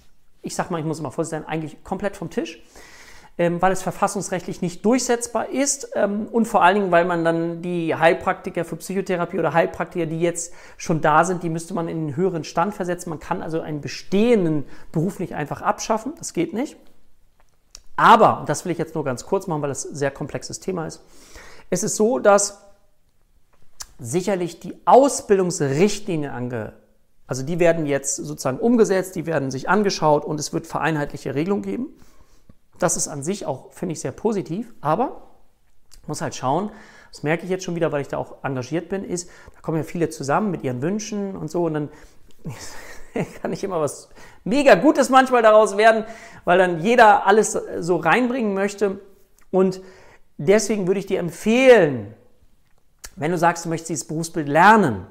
ich 0.42 0.56
sage 0.56 0.72
mal, 0.72 0.80
ich 0.80 0.86
muss 0.86 1.00
mal 1.00 1.12
vorsichtig 1.12 1.44
sein, 1.44 1.48
eigentlich 1.48 1.84
komplett 1.84 2.16
vom 2.16 2.30
Tisch 2.30 2.60
ähm, 3.38 3.60
weil 3.60 3.72
es 3.72 3.82
verfassungsrechtlich 3.82 4.62
nicht 4.62 4.84
durchsetzbar 4.84 5.50
ist 5.50 5.90
ähm, 5.94 6.26
und 6.26 6.46
vor 6.46 6.62
allen 6.62 6.76
Dingen, 6.76 6.90
weil 6.90 7.04
man 7.04 7.24
dann 7.24 7.60
die 7.60 7.94
Heilpraktiker 7.94 8.64
für 8.64 8.76
Psychotherapie 8.76 9.38
oder 9.38 9.52
Heilpraktiker, 9.52 10.06
die 10.06 10.20
jetzt 10.20 10.54
schon 10.78 11.02
da 11.02 11.24
sind, 11.24 11.42
die 11.42 11.50
müsste 11.50 11.74
man 11.74 11.88
in 11.88 11.98
einen 11.98 12.16
höheren 12.16 12.44
Stand 12.44 12.74
versetzen. 12.74 13.10
Man 13.10 13.20
kann 13.20 13.42
also 13.42 13.60
einen 13.60 13.80
bestehenden 13.80 14.64
Beruf 14.90 15.18
nicht 15.18 15.34
einfach 15.34 15.60
abschaffen, 15.60 16.14
das 16.18 16.32
geht 16.32 16.54
nicht. 16.54 16.76
Aber, 17.96 18.40
und 18.40 18.48
das 18.48 18.64
will 18.64 18.72
ich 18.72 18.78
jetzt 18.78 18.94
nur 18.94 19.04
ganz 19.04 19.26
kurz 19.26 19.46
machen, 19.46 19.62
weil 19.62 19.68
das 19.68 19.84
ein 19.84 19.94
sehr 19.94 20.10
komplexes 20.10 20.60
Thema 20.60 20.86
ist, 20.86 21.02
es 21.68 21.82
ist 21.82 21.96
so, 21.96 22.18
dass 22.18 22.62
sicherlich 23.98 24.60
die 24.60 24.74
Ausbildungsrichtlinien 24.84 26.30
ange 26.30 26.74
also 27.26 27.42
die 27.42 27.58
werden 27.58 27.86
jetzt 27.86 28.16
sozusagen 28.16 28.58
umgesetzt, 28.58 29.16
die 29.16 29.26
werden 29.26 29.50
sich 29.50 29.68
angeschaut 29.68 30.24
und 30.24 30.38
es 30.38 30.52
wird 30.52 30.66
vereinheitliche 30.66 31.34
Regelungen 31.34 31.62
geben. 31.62 31.88
Das 32.78 32.96
ist 32.96 33.08
an 33.08 33.22
sich 33.22 33.46
auch, 33.46 33.72
finde 33.72 33.94
ich, 33.94 34.00
sehr 34.00 34.12
positiv, 34.12 34.74
aber 34.80 35.22
muss 36.06 36.20
halt 36.20 36.34
schauen, 36.34 36.70
das 37.10 37.22
merke 37.22 37.44
ich 37.44 37.50
jetzt 37.50 37.64
schon 37.64 37.74
wieder, 37.74 37.92
weil 37.92 38.02
ich 38.02 38.08
da 38.08 38.18
auch 38.18 38.44
engagiert 38.44 38.88
bin, 38.88 39.04
ist, 39.04 39.28
da 39.54 39.60
kommen 39.60 39.78
ja 39.78 39.84
viele 39.84 40.10
zusammen 40.10 40.50
mit 40.50 40.62
ihren 40.62 40.82
Wünschen 40.82 41.36
und 41.36 41.50
so 41.50 41.64
und 41.64 41.74
dann 41.74 41.88
kann 43.40 43.50
nicht 43.50 43.64
immer 43.64 43.80
was 43.80 44.08
mega 44.44 44.74
Gutes 44.74 45.08
manchmal 45.08 45.42
daraus 45.42 45.76
werden, 45.76 46.04
weil 46.44 46.58
dann 46.58 46.80
jeder 46.80 47.26
alles 47.26 47.58
so 47.78 47.96
reinbringen 47.96 48.54
möchte 48.54 49.00
und 49.50 49.80
deswegen 50.36 50.86
würde 50.86 51.00
ich 51.00 51.06
dir 51.06 51.18
empfehlen, 51.18 52.14
wenn 53.16 53.30
du 53.30 53.38
sagst, 53.38 53.64
du 53.64 53.70
möchtest 53.70 53.90
dieses 53.90 54.06
Berufsbild 54.06 54.48
lernen, 54.48 55.06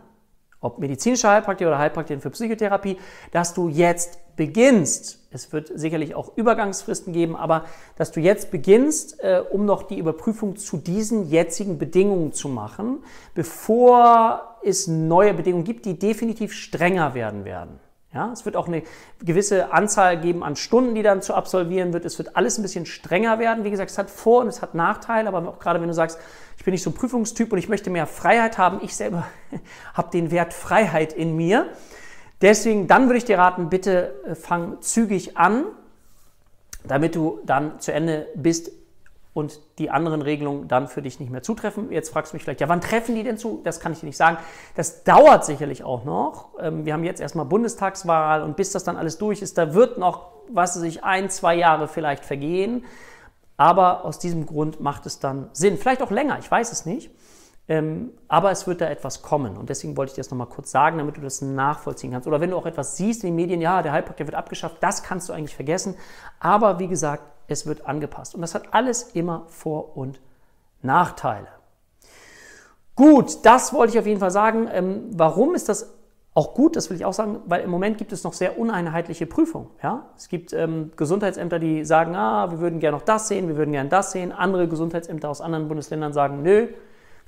ob 0.59 0.79
medizinische 0.79 1.27
Heilpraktiker 1.27 1.69
oder 1.69 1.79
Heilpraktiker 1.79 2.21
für 2.21 2.29
Psychotherapie, 2.29 2.97
dass 3.31 3.53
du 3.53 3.67
jetzt 3.67 4.35
beginnst. 4.35 5.24
Es 5.35 5.51
wird 5.51 5.69
sicherlich 5.75 6.15
auch 6.15 6.31
Übergangsfristen 6.37 7.11
geben, 7.11 7.35
aber 7.35 7.65
dass 7.97 8.13
du 8.13 8.21
jetzt 8.21 8.51
beginnst, 8.51 9.19
äh, 9.19 9.41
um 9.51 9.65
noch 9.65 9.83
die 9.83 9.99
Überprüfung 9.99 10.55
zu 10.55 10.77
diesen 10.77 11.29
jetzigen 11.29 11.77
Bedingungen 11.77 12.31
zu 12.31 12.47
machen, 12.47 13.03
bevor 13.33 14.57
es 14.63 14.87
neue 14.87 15.33
Bedingungen 15.33 15.65
gibt, 15.65 15.85
die 15.85 15.99
definitiv 15.99 16.53
strenger 16.53 17.15
werden 17.15 17.43
werden. 17.43 17.81
Ja, 18.13 18.31
es 18.31 18.45
wird 18.45 18.55
auch 18.55 18.67
eine 18.67 18.83
gewisse 19.25 19.73
Anzahl 19.73 20.21
geben 20.21 20.41
an 20.41 20.55
Stunden, 20.55 20.95
die 20.95 21.03
dann 21.03 21.21
zu 21.21 21.33
absolvieren 21.33 21.91
wird. 21.91 22.05
Es 22.05 22.17
wird 22.17 22.37
alles 22.37 22.57
ein 22.57 22.61
bisschen 22.61 22.85
strenger 22.85 23.37
werden. 23.37 23.65
Wie 23.65 23.71
gesagt, 23.71 23.91
es 23.91 23.97
hat 23.97 24.09
Vor- 24.09 24.39
und 24.39 24.47
es 24.47 24.61
hat 24.61 24.73
Nachteile, 24.73 25.27
aber 25.27 25.45
auch 25.49 25.59
gerade 25.59 25.81
wenn 25.81 25.89
du 25.89 25.93
sagst, 25.93 26.17
ich 26.57 26.63
bin 26.63 26.71
nicht 26.71 26.83
so 26.83 26.91
ein 26.91 26.93
Prüfungstyp 26.93 27.51
und 27.51 27.57
ich 27.57 27.67
möchte 27.67 27.89
mehr 27.89 28.07
Freiheit 28.07 28.57
haben, 28.57 28.79
ich 28.81 28.95
selber 28.95 29.27
habe 29.93 30.11
den 30.11 30.31
Wert 30.31 30.53
Freiheit 30.53 31.11
in 31.11 31.35
mir. 31.35 31.67
Deswegen, 32.41 32.87
dann 32.87 33.05
würde 33.05 33.17
ich 33.17 33.25
dir 33.25 33.37
raten, 33.37 33.69
bitte 33.69 34.13
äh, 34.25 34.35
fang 34.35 34.81
zügig 34.81 35.37
an, 35.37 35.65
damit 36.83 37.15
du 37.15 37.39
dann 37.45 37.79
zu 37.79 37.93
Ende 37.93 38.27
bist 38.35 38.71
und 39.35 39.59
die 39.79 39.89
anderen 39.89 40.21
Regelungen 40.21 40.69
dann 40.69 40.87
für 40.87 41.01
dich 41.01 41.19
nicht 41.19 41.29
mehr 41.29 41.43
zutreffen. 41.43 41.91
Jetzt 41.91 42.09
fragst 42.09 42.31
du 42.31 42.37
mich 42.37 42.43
vielleicht, 42.43 42.61
ja, 42.61 42.69
wann 42.69 42.79
treffen 42.79 43.15
die 43.15 43.23
denn 43.23 43.37
zu? 43.37 43.59
Das 43.65 43.81
kann 43.81 43.91
ich 43.91 43.99
dir 43.99 44.05
nicht 44.05 44.17
sagen. 44.17 44.37
Das 44.75 45.03
dauert 45.03 45.43
sicherlich 45.43 45.83
auch 45.83 46.05
noch. 46.05 46.51
Ähm, 46.59 46.85
wir 46.85 46.93
haben 46.93 47.03
jetzt 47.03 47.19
erstmal 47.19 47.45
Bundestagswahl 47.45 48.43
und 48.43 48.55
bis 48.55 48.71
das 48.71 48.85
dann 48.85 48.95
alles 48.95 49.17
durch 49.17 49.41
ist, 49.41 49.57
da 49.57 49.73
wird 49.73 49.97
noch, 49.97 50.31
was 50.49 50.77
weiß 50.77 50.83
ich, 50.83 51.03
ein, 51.03 51.29
zwei 51.29 51.55
Jahre 51.55 51.89
vielleicht 51.89 52.23
vergehen. 52.23 52.85
Aber 53.57 54.05
aus 54.05 54.19
diesem 54.19 54.45
Grund 54.45 54.79
macht 54.79 55.05
es 55.05 55.19
dann 55.19 55.49
Sinn. 55.51 55.77
Vielleicht 55.77 56.01
auch 56.01 56.11
länger, 56.11 56.39
ich 56.39 56.49
weiß 56.49 56.71
es 56.71 56.85
nicht. 56.85 57.11
Ähm, 57.67 58.11
aber 58.27 58.51
es 58.51 58.67
wird 58.67 58.81
da 58.81 58.89
etwas 58.89 59.23
kommen. 59.23 59.57
Und 59.57 59.69
deswegen 59.69 59.97
wollte 59.97 60.11
ich 60.11 60.15
dir 60.15 60.21
das 60.21 60.29
nochmal 60.29 60.47
kurz 60.47 60.69
sagen, 60.69 60.99
damit 60.99 61.17
du 61.17 61.21
das 61.21 61.41
nachvollziehen 61.41 62.11
kannst. 62.11 62.27
Oder 62.27 62.39
wenn 62.39 62.51
du 62.51 62.57
auch 62.57 62.67
etwas 62.67 62.95
siehst 62.95 63.23
in 63.23 63.29
den 63.29 63.35
Medien, 63.35 63.59
ja, 63.59 63.81
der 63.81 63.91
Heilpraktiker 63.91 64.27
wird 64.27 64.35
abgeschafft, 64.35 64.77
das 64.81 65.01
kannst 65.01 65.29
du 65.29 65.33
eigentlich 65.33 65.55
vergessen. 65.55 65.95
Aber 66.39 66.77
wie 66.77 66.87
gesagt, 66.87 67.23
es 67.47 67.65
wird 67.65 67.87
angepasst. 67.87 68.35
Und 68.35 68.41
das 68.41 68.53
hat 68.53 68.73
alles 68.73 69.03
immer 69.13 69.45
Vor- 69.47 69.97
und 69.97 70.19
Nachteile. 70.81 71.47
Gut, 72.95 73.45
das 73.45 73.73
wollte 73.73 73.93
ich 73.93 73.99
auf 73.99 74.05
jeden 74.05 74.19
Fall 74.19 74.31
sagen. 74.31 74.69
Ähm, 74.71 75.09
warum 75.11 75.55
ist 75.55 75.67
das 75.67 75.93
auch 76.35 76.53
gut? 76.53 76.75
Das 76.75 76.89
will 76.89 76.97
ich 76.97 77.05
auch 77.05 77.13
sagen, 77.13 77.39
weil 77.45 77.63
im 77.63 77.71
Moment 77.71 77.97
gibt 77.97 78.13
es 78.13 78.23
noch 78.23 78.33
sehr 78.33 78.59
uneinheitliche 78.59 79.25
Prüfungen. 79.25 79.69
Ja? 79.81 80.05
Es 80.15 80.29
gibt 80.29 80.53
ähm, 80.53 80.91
Gesundheitsämter, 80.95 81.59
die 81.59 81.83
sagen, 81.83 82.15
ah, 82.15 82.51
wir 82.51 82.59
würden 82.59 82.79
gerne 82.79 82.97
noch 82.97 83.03
das 83.03 83.27
sehen, 83.27 83.47
wir 83.47 83.57
würden 83.57 83.71
gerne 83.71 83.89
das 83.89 84.11
sehen. 84.11 84.31
Andere 84.31 84.67
Gesundheitsämter 84.67 85.29
aus 85.29 85.41
anderen 85.41 85.67
Bundesländern 85.67 86.13
sagen, 86.13 86.43
nö, 86.43 86.67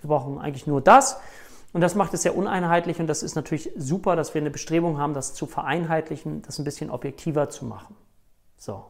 wir 0.02 0.08
brauchen 0.08 0.40
eigentlich 0.40 0.68
nur 0.68 0.82
das. 0.82 1.20
Und 1.74 1.82
das 1.82 1.96
macht 1.96 2.14
es 2.14 2.22
sehr 2.22 2.36
uneinheitlich 2.36 3.00
und 3.00 3.08
das 3.08 3.24
ist 3.24 3.36
natürlich 3.36 3.72
super, 3.78 4.16
dass 4.16 4.34
wir 4.34 4.42
eine 4.42 4.50
Bestrebung 4.50 4.98
haben, 4.98 5.14
das 5.14 5.34
zu 5.34 5.46
vereinheitlichen, 5.46 6.42
das 6.42 6.60
ein 6.60 6.64
bisschen 6.64 6.90
objektiver 6.90 7.50
zu 7.50 7.66
machen. 7.66 7.96
So. 8.58 8.86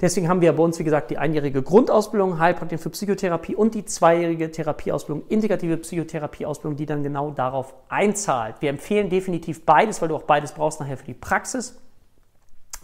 Deswegen 0.00 0.28
haben 0.28 0.40
wir 0.40 0.52
bei 0.52 0.62
uns, 0.62 0.78
wie 0.78 0.84
gesagt, 0.84 1.10
die 1.10 1.18
einjährige 1.18 1.60
Grundausbildung 1.62 2.38
Heilpraktiker 2.38 2.80
für 2.80 2.90
Psychotherapie 2.90 3.56
und 3.56 3.74
die 3.74 3.84
zweijährige 3.84 4.50
Therapieausbildung, 4.50 5.26
integrative 5.28 5.76
Psychotherapieausbildung, 5.76 6.76
die 6.76 6.86
dann 6.86 7.02
genau 7.02 7.30
darauf 7.30 7.74
einzahlt. 7.88 8.56
Wir 8.60 8.70
empfehlen 8.70 9.10
definitiv 9.10 9.64
beides, 9.66 10.00
weil 10.00 10.08
du 10.08 10.16
auch 10.16 10.22
beides 10.22 10.52
brauchst 10.52 10.78
nachher 10.78 10.98
für 10.98 11.06
die 11.06 11.14
Praxis. 11.14 11.80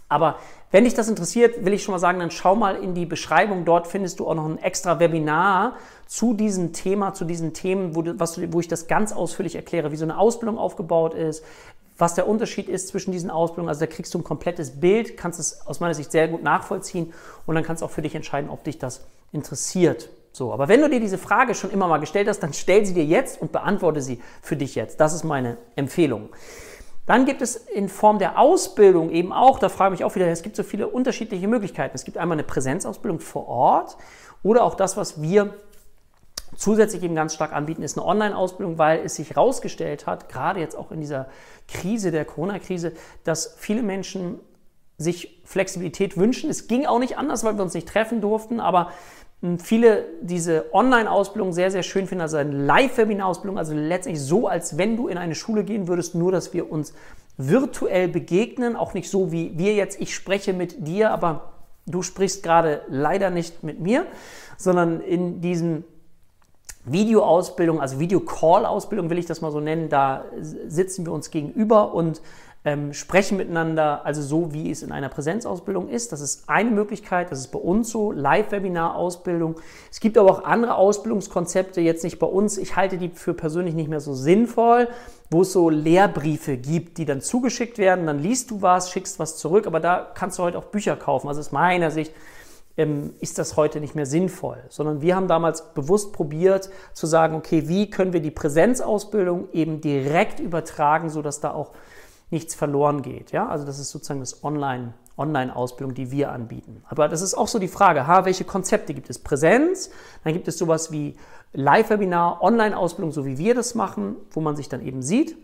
Aber 0.07 0.37
wenn 0.71 0.83
dich 0.83 0.93
das 0.93 1.07
interessiert, 1.07 1.65
will 1.65 1.73
ich 1.73 1.83
schon 1.83 1.93
mal 1.93 1.99
sagen, 1.99 2.19
dann 2.19 2.31
schau 2.31 2.55
mal 2.55 2.75
in 2.75 2.93
die 2.93 3.05
Beschreibung. 3.05 3.65
Dort 3.65 3.87
findest 3.87 4.19
du 4.19 4.27
auch 4.27 4.35
noch 4.35 4.45
ein 4.45 4.59
extra 4.59 4.99
Webinar 4.99 5.77
zu 6.05 6.33
diesem 6.33 6.73
Thema, 6.73 7.13
zu 7.13 7.25
diesen 7.25 7.53
Themen, 7.53 7.95
wo, 7.95 8.01
du, 8.01 8.19
was, 8.19 8.39
wo 8.51 8.59
ich 8.59 8.67
das 8.67 8.87
ganz 8.87 9.11
ausführlich 9.11 9.55
erkläre, 9.55 9.91
wie 9.91 9.95
so 9.95 10.05
eine 10.05 10.17
Ausbildung 10.17 10.57
aufgebaut 10.57 11.13
ist, 11.15 11.43
was 11.97 12.13
der 12.13 12.27
Unterschied 12.27 12.67
ist 12.67 12.89
zwischen 12.89 13.11
diesen 13.11 13.29
Ausbildungen. 13.31 13.69
Also 13.69 13.79
da 13.79 13.87
kriegst 13.87 14.13
du 14.13 14.19
ein 14.19 14.23
komplettes 14.23 14.79
Bild, 14.79 15.17
kannst 15.17 15.39
es 15.39 15.65
aus 15.65 15.79
meiner 15.79 15.93
Sicht 15.93 16.11
sehr 16.11 16.27
gut 16.27 16.43
nachvollziehen 16.43 17.13
und 17.45 17.55
dann 17.55 17.63
kannst 17.63 17.81
du 17.81 17.85
auch 17.85 17.91
für 17.91 18.01
dich 18.01 18.15
entscheiden, 18.15 18.49
ob 18.49 18.63
dich 18.63 18.77
das 18.77 19.05
interessiert. 19.31 20.09
So, 20.31 20.51
aber 20.51 20.67
wenn 20.67 20.81
du 20.81 20.89
dir 20.89 20.99
diese 20.99 21.17
Frage 21.17 21.55
schon 21.55 21.71
immer 21.71 21.87
mal 21.87 21.99
gestellt 21.99 22.27
hast, 22.27 22.39
dann 22.39 22.51
stell 22.51 22.85
sie 22.85 22.93
dir 22.93 23.05
jetzt 23.05 23.41
und 23.41 23.53
beantworte 23.53 24.01
sie 24.01 24.21
für 24.41 24.57
dich 24.57 24.75
jetzt. 24.75 24.99
Das 24.99 25.13
ist 25.13 25.23
meine 25.23 25.57
Empfehlung. 25.77 26.29
Dann 27.05 27.25
gibt 27.25 27.41
es 27.41 27.55
in 27.55 27.87
Form 27.87 28.17
der 28.17 28.39
Ausbildung 28.39 29.11
eben 29.11 29.31
auch, 29.31 29.59
da 29.59 29.69
frage 29.69 29.93
ich 29.93 29.99
mich 29.99 30.05
auch 30.05 30.15
wieder, 30.15 30.27
es 30.27 30.41
gibt 30.41 30.55
so 30.55 30.63
viele 30.63 30.87
unterschiedliche 30.87 31.47
Möglichkeiten. 31.47 31.95
Es 31.95 32.03
gibt 32.03 32.17
einmal 32.17 32.35
eine 32.35 32.43
Präsenzausbildung 32.43 33.19
vor 33.19 33.47
Ort 33.47 33.97
oder 34.41 34.63
auch 34.63 34.75
das, 34.75 34.97
was 34.97 35.21
wir 35.21 35.53
zusätzlich 36.55 37.03
eben 37.03 37.15
ganz 37.15 37.33
stark 37.33 37.53
anbieten, 37.53 37.83
ist 37.83 37.97
eine 37.97 38.07
Online-Ausbildung, 38.07 38.77
weil 38.77 39.01
es 39.01 39.15
sich 39.15 39.29
herausgestellt 39.29 40.07
hat, 40.07 40.29
gerade 40.29 40.59
jetzt 40.59 40.75
auch 40.75 40.91
in 40.91 41.01
dieser 41.01 41.27
Krise, 41.67 42.11
der 42.11 42.25
Corona-Krise, 42.25 42.93
dass 43.23 43.55
viele 43.57 43.83
Menschen 43.83 44.39
sich 44.97 45.41
Flexibilität 45.43 46.17
wünschen. 46.17 46.49
Es 46.49 46.67
ging 46.67 46.85
auch 46.85 46.99
nicht 46.99 47.17
anders, 47.17 47.43
weil 47.43 47.55
wir 47.55 47.63
uns 47.63 47.73
nicht 47.73 47.87
treffen 47.87 48.21
durften, 48.21 48.59
aber 48.59 48.91
viele 49.57 50.05
diese 50.21 50.73
Online-Ausbildung 50.73 51.53
sehr, 51.53 51.71
sehr 51.71 51.83
schön 51.83 52.07
finden, 52.07 52.21
also 52.21 52.37
eine 52.37 52.51
Live-Webinar-Ausbildung, 52.51 53.57
also 53.57 53.73
letztendlich 53.73 54.23
so, 54.23 54.47
als 54.47 54.77
wenn 54.77 54.97
du 54.97 55.07
in 55.07 55.17
eine 55.17 55.35
Schule 55.35 55.63
gehen 55.63 55.87
würdest, 55.87 56.15
nur 56.15 56.31
dass 56.31 56.53
wir 56.53 56.71
uns 56.71 56.93
virtuell 57.37 58.07
begegnen, 58.07 58.75
auch 58.75 58.93
nicht 58.93 59.09
so 59.09 59.31
wie 59.31 59.57
wir 59.57 59.75
jetzt, 59.75 59.99
ich 59.99 60.15
spreche 60.15 60.53
mit 60.53 60.87
dir, 60.87 61.11
aber 61.11 61.51
du 61.85 62.01
sprichst 62.01 62.43
gerade 62.43 62.81
leider 62.87 63.29
nicht 63.29 63.63
mit 63.63 63.79
mir, 63.79 64.05
sondern 64.57 65.01
in 65.01 65.41
diesem 65.41 65.83
Videoausbildung, 66.85 67.81
also 67.81 67.99
Video-Call-Ausbildung 67.99 69.09
will 69.09 69.17
ich 69.17 69.25
das 69.25 69.41
mal 69.41 69.51
so 69.51 69.59
nennen, 69.59 69.89
da 69.89 70.25
sitzen 70.41 71.05
wir 71.05 71.13
uns 71.13 71.29
gegenüber 71.31 71.93
und 71.93 72.21
ähm, 72.65 72.93
sprechen 72.93 73.37
miteinander, 73.37 74.03
also 74.05 74.23
so 74.23 74.51
wie 74.51 74.71
es 74.71 74.81
in 74.81 74.91
einer 74.91 75.07
Präsenzausbildung 75.07 75.87
ist. 75.87 76.11
Das 76.11 76.19
ist 76.19 76.49
eine 76.49 76.71
Möglichkeit, 76.71 77.31
das 77.31 77.39
ist 77.39 77.51
bei 77.51 77.59
uns 77.59 77.91
so, 77.91 78.11
Live-Webinar-Ausbildung. 78.11 79.57
Es 79.91 79.99
gibt 79.99 80.17
aber 80.17 80.31
auch 80.31 80.43
andere 80.43 80.73
Ausbildungskonzepte, 80.73 81.79
jetzt 81.79 82.03
nicht 82.03 82.17
bei 82.17 82.25
uns. 82.25 82.57
Ich 82.57 82.75
halte 82.75 82.97
die 82.97 83.09
für 83.09 83.35
persönlich 83.35 83.75
nicht 83.75 83.87
mehr 83.87 83.99
so 83.99 84.15
sinnvoll, 84.15 84.87
wo 85.29 85.43
es 85.43 85.53
so 85.53 85.69
Lehrbriefe 85.69 86.57
gibt, 86.57 86.97
die 86.97 87.05
dann 87.05 87.21
zugeschickt 87.21 87.77
werden. 87.77 88.07
Dann 88.07 88.17
liest 88.17 88.49
du 88.49 88.63
was, 88.63 88.91
schickst 88.91 89.19
was 89.19 89.37
zurück, 89.37 89.67
aber 89.67 89.79
da 89.79 90.11
kannst 90.15 90.39
du 90.39 90.43
heute 90.43 90.57
auch 90.57 90.65
Bücher 90.65 90.95
kaufen. 90.95 91.27
Also 91.27 91.41
aus 91.41 91.51
meiner 91.51 91.91
Sicht 91.91 92.13
ähm, 92.77 93.13
ist 93.19 93.37
das 93.37 93.57
heute 93.57 93.79
nicht 93.79 93.93
mehr 93.93 94.07
sinnvoll, 94.07 94.57
sondern 94.69 95.01
wir 95.01 95.15
haben 95.15 95.27
damals 95.27 95.73
bewusst 95.75 96.13
probiert 96.13 96.71
zu 96.93 97.05
sagen, 97.05 97.35
okay, 97.35 97.67
wie 97.67 97.91
können 97.91 98.11
wir 98.11 98.21
die 98.21 98.31
Präsenzausbildung 98.31 99.49
eben 99.53 99.81
direkt 99.81 100.39
übertragen, 100.39 101.09
sodass 101.09 101.39
da 101.39 101.51
auch 101.51 101.71
nichts 102.29 102.55
verloren 102.55 103.01
geht. 103.01 103.31
Ja? 103.31 103.47
Also 103.47 103.65
das 103.65 103.79
ist 103.79 103.91
sozusagen 103.91 104.19
das 104.19 104.43
Online- 104.43 104.93
Online-Ausbildung, 105.17 105.93
die 105.93 106.11
wir 106.11 106.31
anbieten. 106.31 106.83
Aber 106.87 107.07
das 107.07 107.21
ist 107.21 107.35
auch 107.35 107.47
so 107.47 107.59
die 107.59 107.67
Frage, 107.67 108.07
ha, 108.07 108.25
welche 108.25 108.43
Konzepte 108.43 108.93
gibt 108.93 109.09
es? 109.09 109.19
Präsenz, 109.19 109.89
dann 110.23 110.33
gibt 110.33 110.47
es 110.47 110.57
sowas 110.57 110.91
wie 110.91 111.15
Live-Webinar, 111.53 112.41
Online-Ausbildung, 112.41 113.11
so 113.11 113.25
wie 113.25 113.37
wir 113.37 113.55
das 113.55 113.75
machen, 113.75 114.17
wo 114.31 114.41
man 114.41 114.55
sich 114.55 114.67
dann 114.67 114.85
eben 114.85 115.01
sieht. 115.01 115.37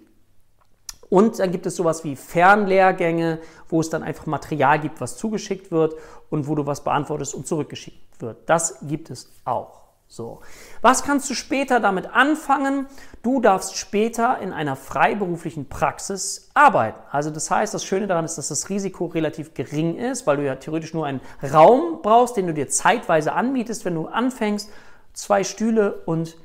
Und 1.09 1.39
dann 1.39 1.51
gibt 1.51 1.65
es 1.65 1.75
sowas 1.75 2.03
wie 2.03 2.15
Fernlehrgänge, 2.15 3.39
wo 3.69 3.81
es 3.81 3.89
dann 3.89 4.03
einfach 4.03 4.25
Material 4.25 4.79
gibt, 4.79 5.01
was 5.01 5.17
zugeschickt 5.17 5.71
wird 5.71 5.95
und 6.29 6.47
wo 6.47 6.55
du 6.55 6.65
was 6.65 6.83
beantwortest 6.83 7.33
und 7.33 7.47
zurückgeschickt 7.47 8.21
wird. 8.21 8.49
Das 8.49 8.79
gibt 8.81 9.09
es 9.09 9.29
auch. 9.43 9.81
So. 10.11 10.41
Was 10.81 11.03
kannst 11.03 11.29
du 11.29 11.33
später 11.33 11.79
damit 11.79 12.13
anfangen? 12.13 12.87
Du 13.23 13.39
darfst 13.39 13.77
später 13.77 14.39
in 14.39 14.51
einer 14.51 14.75
freiberuflichen 14.75 15.69
Praxis 15.69 16.49
arbeiten. 16.53 16.99
Also 17.11 17.29
das 17.29 17.49
heißt, 17.49 17.73
das 17.73 17.85
Schöne 17.85 18.07
daran 18.07 18.25
ist, 18.25 18.37
dass 18.37 18.49
das 18.49 18.67
Risiko 18.67 19.05
relativ 19.05 19.53
gering 19.53 19.95
ist, 19.95 20.27
weil 20.27 20.35
du 20.35 20.45
ja 20.45 20.55
theoretisch 20.55 20.93
nur 20.93 21.05
einen 21.05 21.21
Raum 21.41 22.01
brauchst, 22.01 22.35
den 22.35 22.47
du 22.47 22.53
dir 22.53 22.67
zeitweise 22.67 23.31
anmietest, 23.31 23.85
wenn 23.85 23.95
du 23.95 24.07
anfängst, 24.07 24.69
zwei 25.13 25.45
Stühle 25.45 26.01
und 26.05 26.35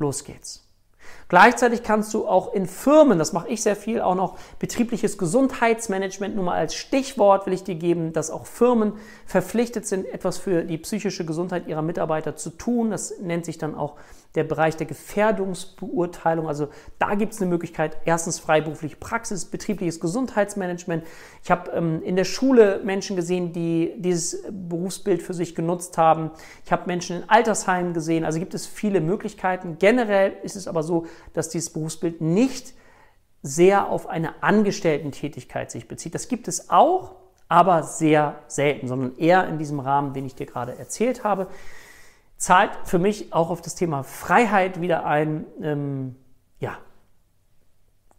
los 0.00 0.24
geht's. 0.24 0.66
Gleichzeitig 1.28 1.82
kannst 1.82 2.12
du 2.14 2.26
auch 2.26 2.52
in 2.52 2.66
Firmen, 2.66 3.18
das 3.18 3.32
mache 3.32 3.48
ich 3.48 3.62
sehr 3.62 3.76
viel, 3.76 4.00
auch 4.00 4.14
noch 4.14 4.36
betriebliches 4.58 5.18
Gesundheitsmanagement, 5.18 6.34
nur 6.34 6.44
mal 6.44 6.56
als 6.56 6.74
Stichwort 6.74 7.46
will 7.46 7.52
ich 7.52 7.64
dir 7.64 7.74
geben, 7.74 8.12
dass 8.12 8.30
auch 8.30 8.46
Firmen 8.46 8.94
verpflichtet 9.26 9.86
sind, 9.86 10.06
etwas 10.06 10.38
für 10.38 10.64
die 10.64 10.78
psychische 10.78 11.24
Gesundheit 11.24 11.66
ihrer 11.66 11.82
Mitarbeiter 11.82 12.36
zu 12.36 12.50
tun. 12.50 12.90
Das 12.90 13.18
nennt 13.20 13.44
sich 13.44 13.58
dann 13.58 13.74
auch 13.74 13.96
der 14.34 14.44
Bereich 14.44 14.76
der 14.76 14.86
Gefährdungsbeurteilung. 14.86 16.48
Also 16.48 16.68
da 16.98 17.14
gibt 17.14 17.34
es 17.34 17.40
eine 17.40 17.50
Möglichkeit, 17.50 17.98
erstens 18.04 18.38
freiberufliche 18.38 18.96
Praxis, 18.96 19.44
betriebliches 19.44 20.00
Gesundheitsmanagement. 20.00 21.04
Ich 21.44 21.50
habe 21.50 21.70
ähm, 21.72 22.02
in 22.02 22.16
der 22.16 22.24
Schule 22.24 22.80
Menschen 22.82 23.16
gesehen, 23.16 23.52
die 23.52 23.92
dieses 23.96 24.42
Berufsbild 24.50 25.22
für 25.22 25.34
sich 25.34 25.54
genutzt 25.54 25.98
haben. 25.98 26.30
Ich 26.64 26.72
habe 26.72 26.86
Menschen 26.86 27.16
in 27.16 27.28
Altersheimen 27.28 27.92
gesehen. 27.92 28.24
Also 28.24 28.38
gibt 28.38 28.54
es 28.54 28.66
viele 28.66 29.00
Möglichkeiten. 29.00 29.76
Generell 29.78 30.32
ist 30.42 30.56
es 30.56 30.66
aber 30.66 30.82
so, 30.82 31.06
dass 31.32 31.48
dieses 31.48 31.70
Berufsbild 31.72 32.20
nicht 32.20 32.74
sehr 33.42 33.88
auf 33.88 34.06
eine 34.08 34.42
Angestellten-Tätigkeit 34.42 35.70
sich 35.70 35.88
bezieht. 35.88 36.14
Das 36.14 36.28
gibt 36.28 36.48
es 36.48 36.70
auch, 36.70 37.16
aber 37.48 37.82
sehr 37.82 38.38
selten, 38.46 38.88
sondern 38.88 39.18
eher 39.18 39.46
in 39.48 39.58
diesem 39.58 39.80
Rahmen, 39.80 40.14
den 40.14 40.24
ich 40.26 40.34
dir 40.34 40.46
gerade 40.46 40.78
erzählt 40.78 41.24
habe 41.24 41.48
zahlt 42.42 42.72
für 42.82 42.98
mich 42.98 43.32
auch 43.32 43.50
auf 43.50 43.62
das 43.62 43.76
Thema 43.76 44.02
Freiheit 44.02 44.80
wieder 44.80 45.06
ein. 45.06 45.46
Ähm, 45.62 46.16
ja, 46.58 46.76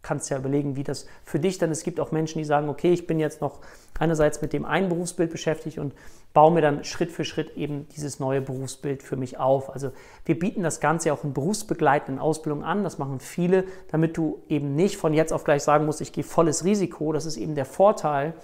kannst 0.04 0.30
ja 0.30 0.38
überlegen, 0.38 0.76
wie 0.76 0.84
das 0.84 1.06
für 1.24 1.40
dich 1.40 1.58
dann 1.58 1.72
ist. 1.72 1.78
Es 1.78 1.84
gibt 1.84 1.98
auch 1.98 2.12
Menschen, 2.12 2.38
die 2.38 2.44
sagen, 2.44 2.68
okay, 2.68 2.92
ich 2.92 3.08
bin 3.08 3.18
jetzt 3.18 3.40
noch 3.40 3.58
einerseits 3.98 4.40
mit 4.42 4.52
dem 4.52 4.64
einen 4.64 4.88
Berufsbild 4.88 5.30
beschäftigt 5.30 5.78
und 5.78 5.94
baue 6.32 6.52
mir 6.52 6.60
dann 6.60 6.84
Schritt 6.84 7.10
für 7.10 7.24
Schritt 7.24 7.56
eben 7.56 7.88
dieses 7.96 8.20
neue 8.20 8.40
Berufsbild 8.40 9.02
für 9.02 9.16
mich 9.16 9.38
auf. 9.38 9.70
Also 9.70 9.90
wir 10.24 10.38
bieten 10.38 10.62
das 10.62 10.80
Ganze 10.80 11.12
auch 11.12 11.24
in 11.24 11.32
berufsbegleitenden 11.32 12.20
Ausbildungen 12.20 12.64
an. 12.64 12.84
Das 12.84 12.98
machen 12.98 13.20
viele, 13.20 13.64
damit 13.90 14.16
du 14.16 14.42
eben 14.48 14.74
nicht 14.74 14.96
von 14.96 15.14
jetzt 15.14 15.32
auf 15.32 15.44
gleich 15.44 15.62
sagen 15.62 15.86
musst, 15.86 16.00
ich 16.00 16.12
gehe 16.12 16.24
volles 16.24 16.64
Risiko. 16.64 17.12
Das 17.12 17.24
ist 17.24 17.36
eben 17.36 17.54
der 17.54 17.64
Vorteil 17.64 18.34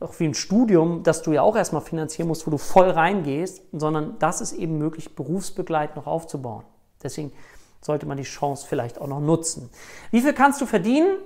auch 0.00 0.18
wie 0.20 0.24
ein 0.26 0.34
Studium, 0.34 1.02
das 1.02 1.22
du 1.22 1.32
ja 1.32 1.42
auch 1.42 1.56
erstmal 1.56 1.82
finanzieren 1.82 2.28
musst, 2.28 2.46
wo 2.46 2.50
du 2.50 2.58
voll 2.58 2.90
reingehst, 2.90 3.62
sondern 3.72 4.16
das 4.18 4.40
ist 4.40 4.52
eben 4.52 4.78
möglich, 4.78 5.16
berufsbegleitend 5.16 5.96
noch 5.96 6.06
aufzubauen. 6.06 6.64
Deswegen 7.02 7.32
sollte 7.80 8.06
man 8.06 8.16
die 8.16 8.24
Chance 8.24 8.66
vielleicht 8.68 9.00
auch 9.00 9.06
noch 9.06 9.20
nutzen. 9.20 9.70
Wie 10.10 10.20
viel 10.20 10.32
kannst 10.32 10.60
du 10.60 10.66
verdienen? 10.66 11.18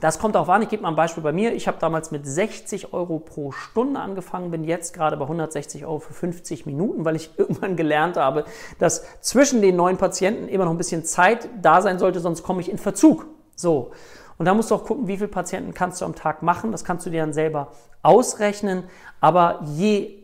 Das 0.00 0.20
kommt 0.20 0.36
auch 0.36 0.48
an. 0.48 0.62
Ich 0.62 0.68
gebe 0.68 0.82
mal 0.82 0.90
ein 0.90 0.96
Beispiel 0.96 1.22
bei 1.22 1.32
mir. 1.32 1.52
Ich 1.52 1.66
habe 1.66 1.78
damals 1.80 2.12
mit 2.12 2.24
60 2.24 2.92
Euro 2.92 3.18
pro 3.18 3.50
Stunde 3.50 3.98
angefangen, 3.98 4.50
bin 4.52 4.62
jetzt 4.62 4.94
gerade 4.94 5.16
bei 5.16 5.24
160 5.24 5.84
Euro 5.86 5.98
für 5.98 6.12
50 6.12 6.66
Minuten, 6.66 7.04
weil 7.04 7.16
ich 7.16 7.30
irgendwann 7.36 7.76
gelernt 7.76 8.16
habe, 8.16 8.44
dass 8.78 9.04
zwischen 9.20 9.60
den 9.60 9.74
neuen 9.74 9.96
Patienten 9.96 10.48
immer 10.48 10.66
noch 10.66 10.72
ein 10.72 10.78
bisschen 10.78 11.04
Zeit 11.04 11.48
da 11.60 11.82
sein 11.82 11.98
sollte, 11.98 12.20
sonst 12.20 12.44
komme 12.44 12.60
ich 12.60 12.70
in 12.70 12.78
Verzug. 12.78 13.26
So. 13.56 13.90
Und 14.38 14.46
da 14.46 14.54
musst 14.54 14.70
du 14.70 14.76
auch 14.76 14.84
gucken, 14.84 15.08
wie 15.08 15.16
viele 15.16 15.28
Patienten 15.28 15.74
kannst 15.74 16.00
du 16.00 16.04
am 16.04 16.14
Tag 16.14 16.42
machen. 16.42 16.70
Das 16.70 16.84
kannst 16.84 17.04
du 17.04 17.10
dir 17.10 17.22
dann 17.22 17.32
selber 17.32 17.72
ausrechnen. 18.02 18.84
Aber 19.20 19.60
je 19.64 20.17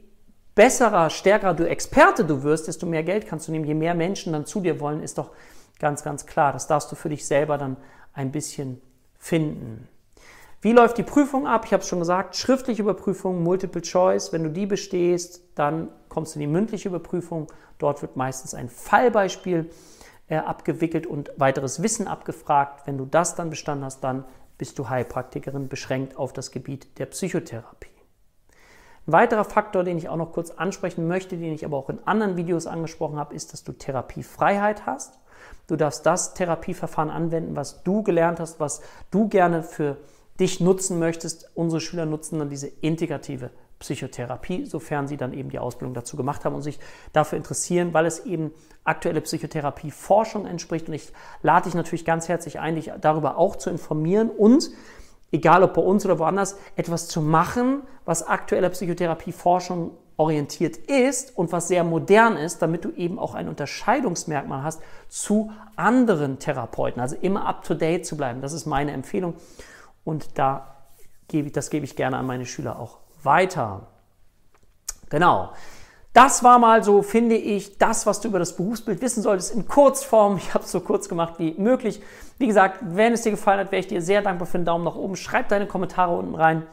besserer, 0.54 1.10
stärkerer 1.10 1.54
du 1.54 1.68
Experte 1.68 2.24
du 2.24 2.42
wirst, 2.42 2.68
desto 2.68 2.86
mehr 2.86 3.02
Geld 3.02 3.26
kannst 3.26 3.48
du 3.48 3.52
nehmen. 3.52 3.64
Je 3.64 3.74
mehr 3.74 3.94
Menschen 3.94 4.32
dann 4.32 4.46
zu 4.46 4.60
dir 4.60 4.80
wollen, 4.80 5.02
ist 5.02 5.18
doch 5.18 5.30
ganz, 5.78 6.02
ganz 6.02 6.26
klar. 6.26 6.52
Das 6.52 6.66
darfst 6.66 6.90
du 6.92 6.96
für 6.96 7.08
dich 7.08 7.26
selber 7.26 7.58
dann 7.58 7.76
ein 8.12 8.30
bisschen 8.30 8.80
finden. 9.18 9.88
Wie 10.60 10.72
läuft 10.72 10.96
die 10.96 11.02
Prüfung 11.02 11.46
ab? 11.46 11.64
Ich 11.66 11.72
habe 11.72 11.82
es 11.82 11.88
schon 11.88 11.98
gesagt, 11.98 12.36
schriftliche 12.36 12.80
Überprüfung, 12.80 13.42
Multiple 13.42 13.82
Choice. 13.82 14.32
Wenn 14.32 14.44
du 14.44 14.50
die 14.50 14.64
bestehst, 14.64 15.42
dann 15.56 15.90
kommst 16.08 16.34
du 16.34 16.38
in 16.38 16.46
die 16.46 16.52
mündliche 16.52 16.88
Überprüfung. 16.88 17.48
Dort 17.78 18.00
wird 18.00 18.16
meistens 18.16 18.54
ein 18.54 18.70
Fallbeispiel 18.70 19.70
äh, 20.28 20.36
abgewickelt 20.36 21.06
und 21.06 21.32
weiteres 21.36 21.82
Wissen 21.82 22.08
abgefragt. 22.08 22.86
Wenn 22.86 22.96
du 22.96 23.04
das 23.04 23.34
dann 23.34 23.50
bestanden 23.50 23.84
hast, 23.84 24.02
dann 24.02 24.24
bist 24.56 24.78
du 24.78 24.88
Heilpraktikerin 24.88 25.68
beschränkt 25.68 26.16
auf 26.16 26.32
das 26.32 26.50
Gebiet 26.50 26.98
der 26.98 27.06
Psychotherapie. 27.06 27.93
Ein 29.06 29.12
weiterer 29.12 29.44
Faktor, 29.44 29.84
den 29.84 29.98
ich 29.98 30.08
auch 30.08 30.16
noch 30.16 30.32
kurz 30.32 30.50
ansprechen 30.50 31.06
möchte, 31.06 31.36
den 31.36 31.52
ich 31.52 31.64
aber 31.64 31.76
auch 31.76 31.90
in 31.90 31.98
anderen 32.06 32.36
Videos 32.36 32.66
angesprochen 32.66 33.18
habe, 33.18 33.34
ist, 33.34 33.52
dass 33.52 33.62
du 33.62 33.72
Therapiefreiheit 33.72 34.86
hast. 34.86 35.18
Du 35.66 35.76
darfst 35.76 36.06
das 36.06 36.34
Therapieverfahren 36.34 37.10
anwenden, 37.10 37.56
was 37.56 37.82
du 37.82 38.02
gelernt 38.02 38.40
hast, 38.40 38.60
was 38.60 38.80
du 39.10 39.28
gerne 39.28 39.62
für 39.62 39.98
dich 40.40 40.60
nutzen 40.60 40.98
möchtest. 40.98 41.50
Unsere 41.54 41.80
Schüler 41.80 42.06
nutzen 42.06 42.38
dann 42.38 42.50
diese 42.50 42.66
integrative 42.66 43.50
Psychotherapie, 43.78 44.64
sofern 44.64 45.08
sie 45.08 45.16
dann 45.16 45.34
eben 45.34 45.50
die 45.50 45.58
Ausbildung 45.58 45.94
dazu 45.94 46.16
gemacht 46.16 46.44
haben 46.44 46.54
und 46.54 46.62
sich 46.62 46.78
dafür 47.12 47.36
interessieren, 47.36 47.92
weil 47.92 48.06
es 48.06 48.24
eben 48.24 48.52
aktuelle 48.84 49.20
Psychotherapie-Forschung 49.20 50.46
entspricht. 50.46 50.88
Und 50.88 50.94
ich 50.94 51.12
lade 51.42 51.64
dich 51.64 51.74
natürlich 51.74 52.04
ganz 52.04 52.28
herzlich 52.28 52.60
ein, 52.60 52.76
dich 52.76 52.92
darüber 53.00 53.36
auch 53.36 53.56
zu 53.56 53.68
informieren 53.68 54.30
und 54.30 54.70
egal 55.32 55.62
ob 55.62 55.74
bei 55.74 55.82
uns 55.82 56.04
oder 56.04 56.18
woanders, 56.18 56.56
etwas 56.76 57.08
zu 57.08 57.20
machen, 57.20 57.82
was 58.04 58.26
aktueller 58.26 58.70
Psychotherapie-Forschung 58.70 59.92
orientiert 60.16 60.76
ist 60.76 61.36
und 61.36 61.50
was 61.50 61.68
sehr 61.68 61.82
modern 61.82 62.36
ist, 62.36 62.62
damit 62.62 62.84
du 62.84 62.90
eben 62.92 63.18
auch 63.18 63.34
ein 63.34 63.48
Unterscheidungsmerkmal 63.48 64.62
hast 64.62 64.80
zu 65.08 65.50
anderen 65.76 66.38
Therapeuten. 66.38 67.00
Also 67.00 67.16
immer 67.20 67.46
up-to-date 67.46 68.06
zu 68.06 68.16
bleiben. 68.16 68.40
Das 68.40 68.52
ist 68.52 68.66
meine 68.66 68.92
Empfehlung 68.92 69.34
und 70.04 70.38
da 70.38 70.76
gebe 71.28 71.48
ich, 71.48 71.52
das 71.52 71.70
gebe 71.70 71.84
ich 71.84 71.96
gerne 71.96 72.16
an 72.16 72.26
meine 72.26 72.46
Schüler 72.46 72.78
auch 72.78 72.98
weiter. 73.22 73.88
Genau. 75.08 75.52
Das 76.14 76.44
war 76.44 76.60
mal 76.60 76.84
so, 76.84 77.02
finde 77.02 77.34
ich, 77.34 77.76
das, 77.76 78.06
was 78.06 78.20
du 78.20 78.28
über 78.28 78.38
das 78.38 78.54
Berufsbild 78.54 79.02
wissen 79.02 79.20
solltest, 79.20 79.52
in 79.52 79.66
Kurzform. 79.66 80.36
Ich 80.36 80.54
habe 80.54 80.64
es 80.64 80.70
so 80.70 80.78
kurz 80.78 81.08
gemacht 81.08 81.34
wie 81.38 81.54
möglich. 81.58 82.00
Wie 82.38 82.46
gesagt, 82.46 82.78
wenn 82.82 83.12
es 83.12 83.22
dir 83.22 83.32
gefallen 83.32 83.58
hat, 83.58 83.72
wäre 83.72 83.80
ich 83.80 83.88
dir 83.88 84.00
sehr 84.00 84.22
dankbar 84.22 84.46
für 84.46 84.58
einen 84.58 84.64
Daumen 84.64 84.84
nach 84.84 84.94
oben. 84.94 85.16
Schreib 85.16 85.48
deine 85.48 85.66
Kommentare 85.66 86.16
unten 86.16 86.36
rein. 86.36 86.66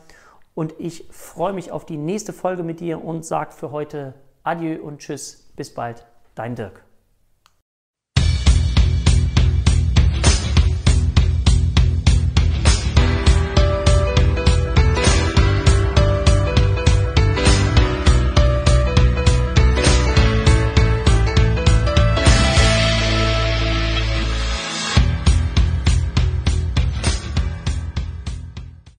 Und 0.53 0.75
ich 0.77 1.07
freue 1.09 1.53
mich 1.53 1.71
auf 1.71 1.85
die 1.85 1.97
nächste 1.97 2.33
Folge 2.33 2.61
mit 2.61 2.81
dir 2.81 3.03
und 3.03 3.25
sage 3.25 3.51
für 3.51 3.71
heute 3.71 4.13
Adieu 4.43 4.79
und 4.79 4.99
Tschüss. 4.99 5.51
Bis 5.55 5.73
bald. 5.73 6.05
Dein 6.35 6.53
Dirk. 6.53 6.90